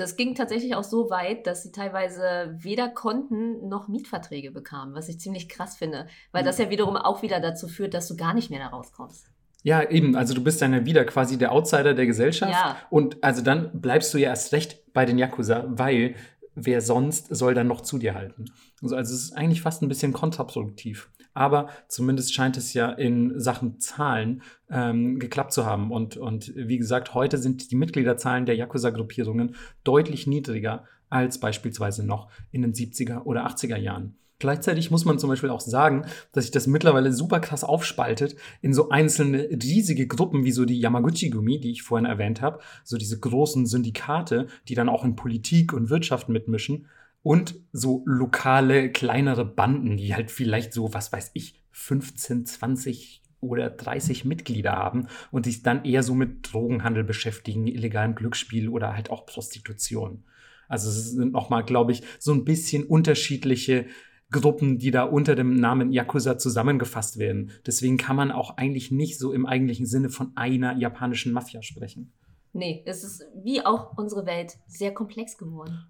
[0.00, 5.10] Das ging tatsächlich auch so weit, dass sie teilweise weder Konten noch Mietverträge bekamen, was
[5.10, 8.32] ich ziemlich krass finde, weil das ja wiederum auch wieder dazu führt, dass du gar
[8.32, 9.26] nicht mehr da rauskommst.
[9.62, 10.16] Ja, eben.
[10.16, 12.50] Also du bist dann ja wieder quasi der Outsider der Gesellschaft.
[12.50, 12.78] Ja.
[12.88, 16.14] Und also dann bleibst du ja erst recht bei den Yakuza, weil
[16.54, 18.46] wer sonst soll dann noch zu dir halten?
[18.82, 21.10] Also, also es ist eigentlich fast ein bisschen kontraproduktiv.
[21.40, 25.90] Aber zumindest scheint es ja in Sachen Zahlen ähm, geklappt zu haben.
[25.90, 32.28] Und, und wie gesagt, heute sind die Mitgliederzahlen der Yakuza-Gruppierungen deutlich niedriger als beispielsweise noch
[32.50, 34.18] in den 70er oder 80er Jahren.
[34.38, 38.74] Gleichzeitig muss man zum Beispiel auch sagen, dass sich das mittlerweile super krass aufspaltet in
[38.74, 43.18] so einzelne riesige Gruppen, wie so die Yamaguchi-Gumi, die ich vorhin erwähnt habe, so diese
[43.18, 46.86] großen Syndikate, die dann auch in Politik und Wirtschaft mitmischen
[47.22, 53.70] und so lokale, kleinere Banden, die halt vielleicht so, was weiß ich, 15, 20 oder
[53.70, 59.10] 30 Mitglieder haben und sich dann eher so mit Drogenhandel beschäftigen, illegalem Glücksspiel oder halt
[59.10, 60.24] auch Prostitution.
[60.68, 63.86] Also es sind nochmal, glaube ich, so ein bisschen unterschiedliche
[64.30, 67.50] Gruppen, die da unter dem Namen Yakuza zusammengefasst werden.
[67.66, 72.12] Deswegen kann man auch eigentlich nicht so im eigentlichen Sinne von einer japanischen Mafia sprechen.
[72.52, 75.86] Nee, es ist wie auch unsere Welt sehr komplex geworden.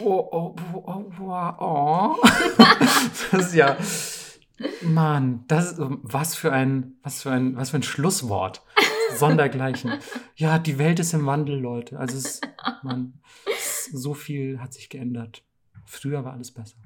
[0.00, 2.16] Oh, oh, oh, oh, oh, oh.
[3.30, 3.76] Das ist ja.
[4.82, 8.62] Mann, das ist was für ein, was für ein, was für ein Schlusswort.
[9.16, 9.92] Sondergleichen.
[10.36, 11.98] Ja, die Welt ist im Wandel, Leute.
[11.98, 12.40] Also es,
[12.82, 13.14] man,
[13.92, 15.44] so viel hat sich geändert.
[15.86, 16.76] Früher war alles besser.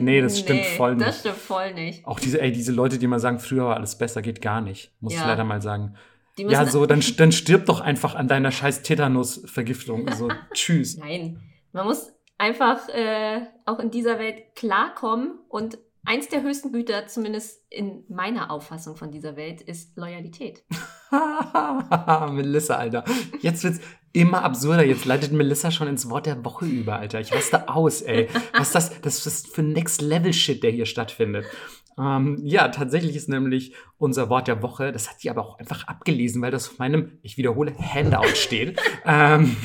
[0.00, 1.08] Nee, das stimmt Nee, voll nicht.
[1.08, 2.06] Das stimmt voll nicht.
[2.06, 4.92] Auch diese, ey, diese Leute, die mal sagen, früher war alles besser, geht gar nicht.
[5.00, 5.26] Muss ich Ja.
[5.26, 5.94] leider mal sagen.
[6.36, 10.10] Ja, so, dann, dann stirb doch einfach an deiner scheiß Tetanus-Vergiftung.
[10.12, 10.96] So, tschüss.
[10.96, 11.40] Nein,
[11.72, 17.64] man muss einfach äh, auch in dieser Welt klarkommen und eins der höchsten Güter, zumindest
[17.70, 20.64] in meiner Auffassung von dieser Welt, ist Loyalität.
[22.30, 23.04] Melissa, Alter.
[23.40, 23.80] Jetzt wird's
[24.12, 24.84] immer absurder.
[24.84, 27.20] Jetzt leitet Melissa schon ins Wort der Woche über, Alter.
[27.20, 28.28] Ich raste aus, ey.
[28.56, 31.46] Was das, das ist für Next-Level-Shit, der hier stattfindet.
[31.98, 35.86] Ähm, ja, tatsächlich ist nämlich unser Wort der Woche, das hat sie aber auch einfach
[35.86, 38.80] abgelesen, weil das auf meinem, ich wiederhole, Handout steht.
[39.06, 39.56] ähm,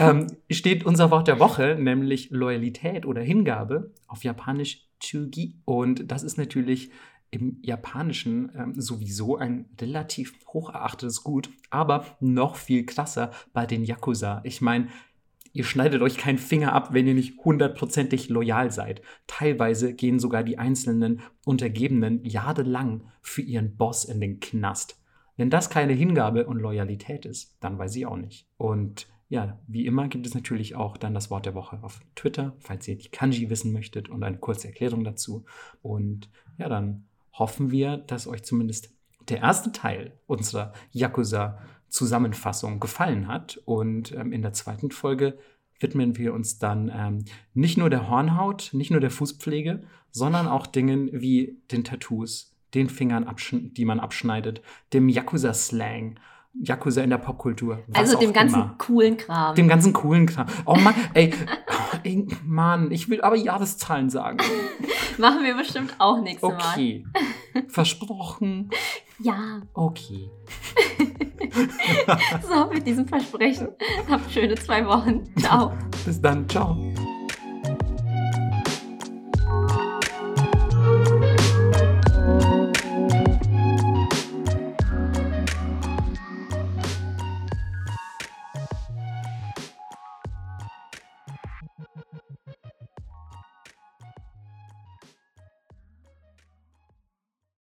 [0.00, 5.60] ähm, steht unser Wort der Woche, nämlich Loyalität oder Hingabe, auf Japanisch Chugi.
[5.64, 6.90] Und das ist natürlich
[7.30, 14.40] im Japanischen ähm, sowieso ein relativ hocherachtetes Gut, aber noch viel krasser bei den Yakuza.
[14.44, 14.88] Ich meine,
[15.52, 19.02] ihr schneidet euch keinen Finger ab, wenn ihr nicht hundertprozentig loyal seid.
[19.26, 25.00] Teilweise gehen sogar die einzelnen Untergebenen jahrelang für ihren Boss in den Knast.
[25.36, 28.46] Wenn das keine Hingabe und Loyalität ist, dann weiß ich auch nicht.
[28.56, 32.56] Und ja, wie immer gibt es natürlich auch dann das Wort der Woche auf Twitter,
[32.58, 35.44] falls ihr die Kanji wissen möchtet und eine kurze Erklärung dazu.
[35.82, 36.28] Und
[36.58, 38.92] ja, dann hoffen wir, dass euch zumindest
[39.28, 43.62] der erste Teil unserer Yakuza-Zusammenfassung gefallen hat.
[43.66, 45.38] Und ähm, in der zweiten Folge
[45.78, 47.24] widmen wir uns dann ähm,
[47.54, 52.88] nicht nur der Hornhaut, nicht nur der Fußpflege, sondern auch Dingen wie den Tattoos, den
[52.88, 54.60] Fingern, die man abschneidet,
[54.92, 56.18] dem Yakuza-Slang,
[56.54, 57.78] Yakuza in der Popkultur.
[57.92, 58.74] also dem ganzen immer.
[58.78, 59.54] coolen Kram.
[59.54, 60.46] Dem ganzen coolen Kram.
[60.66, 61.32] Oh Mann, ey,
[61.68, 64.38] oh, ey, Mann, ich will aber Jahreszahlen sagen.
[65.18, 66.56] Machen wir bestimmt auch nächstes Mal.
[66.72, 67.04] Okay.
[67.68, 68.70] Versprochen.
[69.18, 70.30] Ja, Okay.
[72.48, 73.68] so mit diesem Versprechen.
[74.08, 75.24] Habt schöne zwei Wochen.
[75.36, 75.72] Ciao.
[76.04, 76.48] Bis dann.
[76.48, 76.76] Ciao.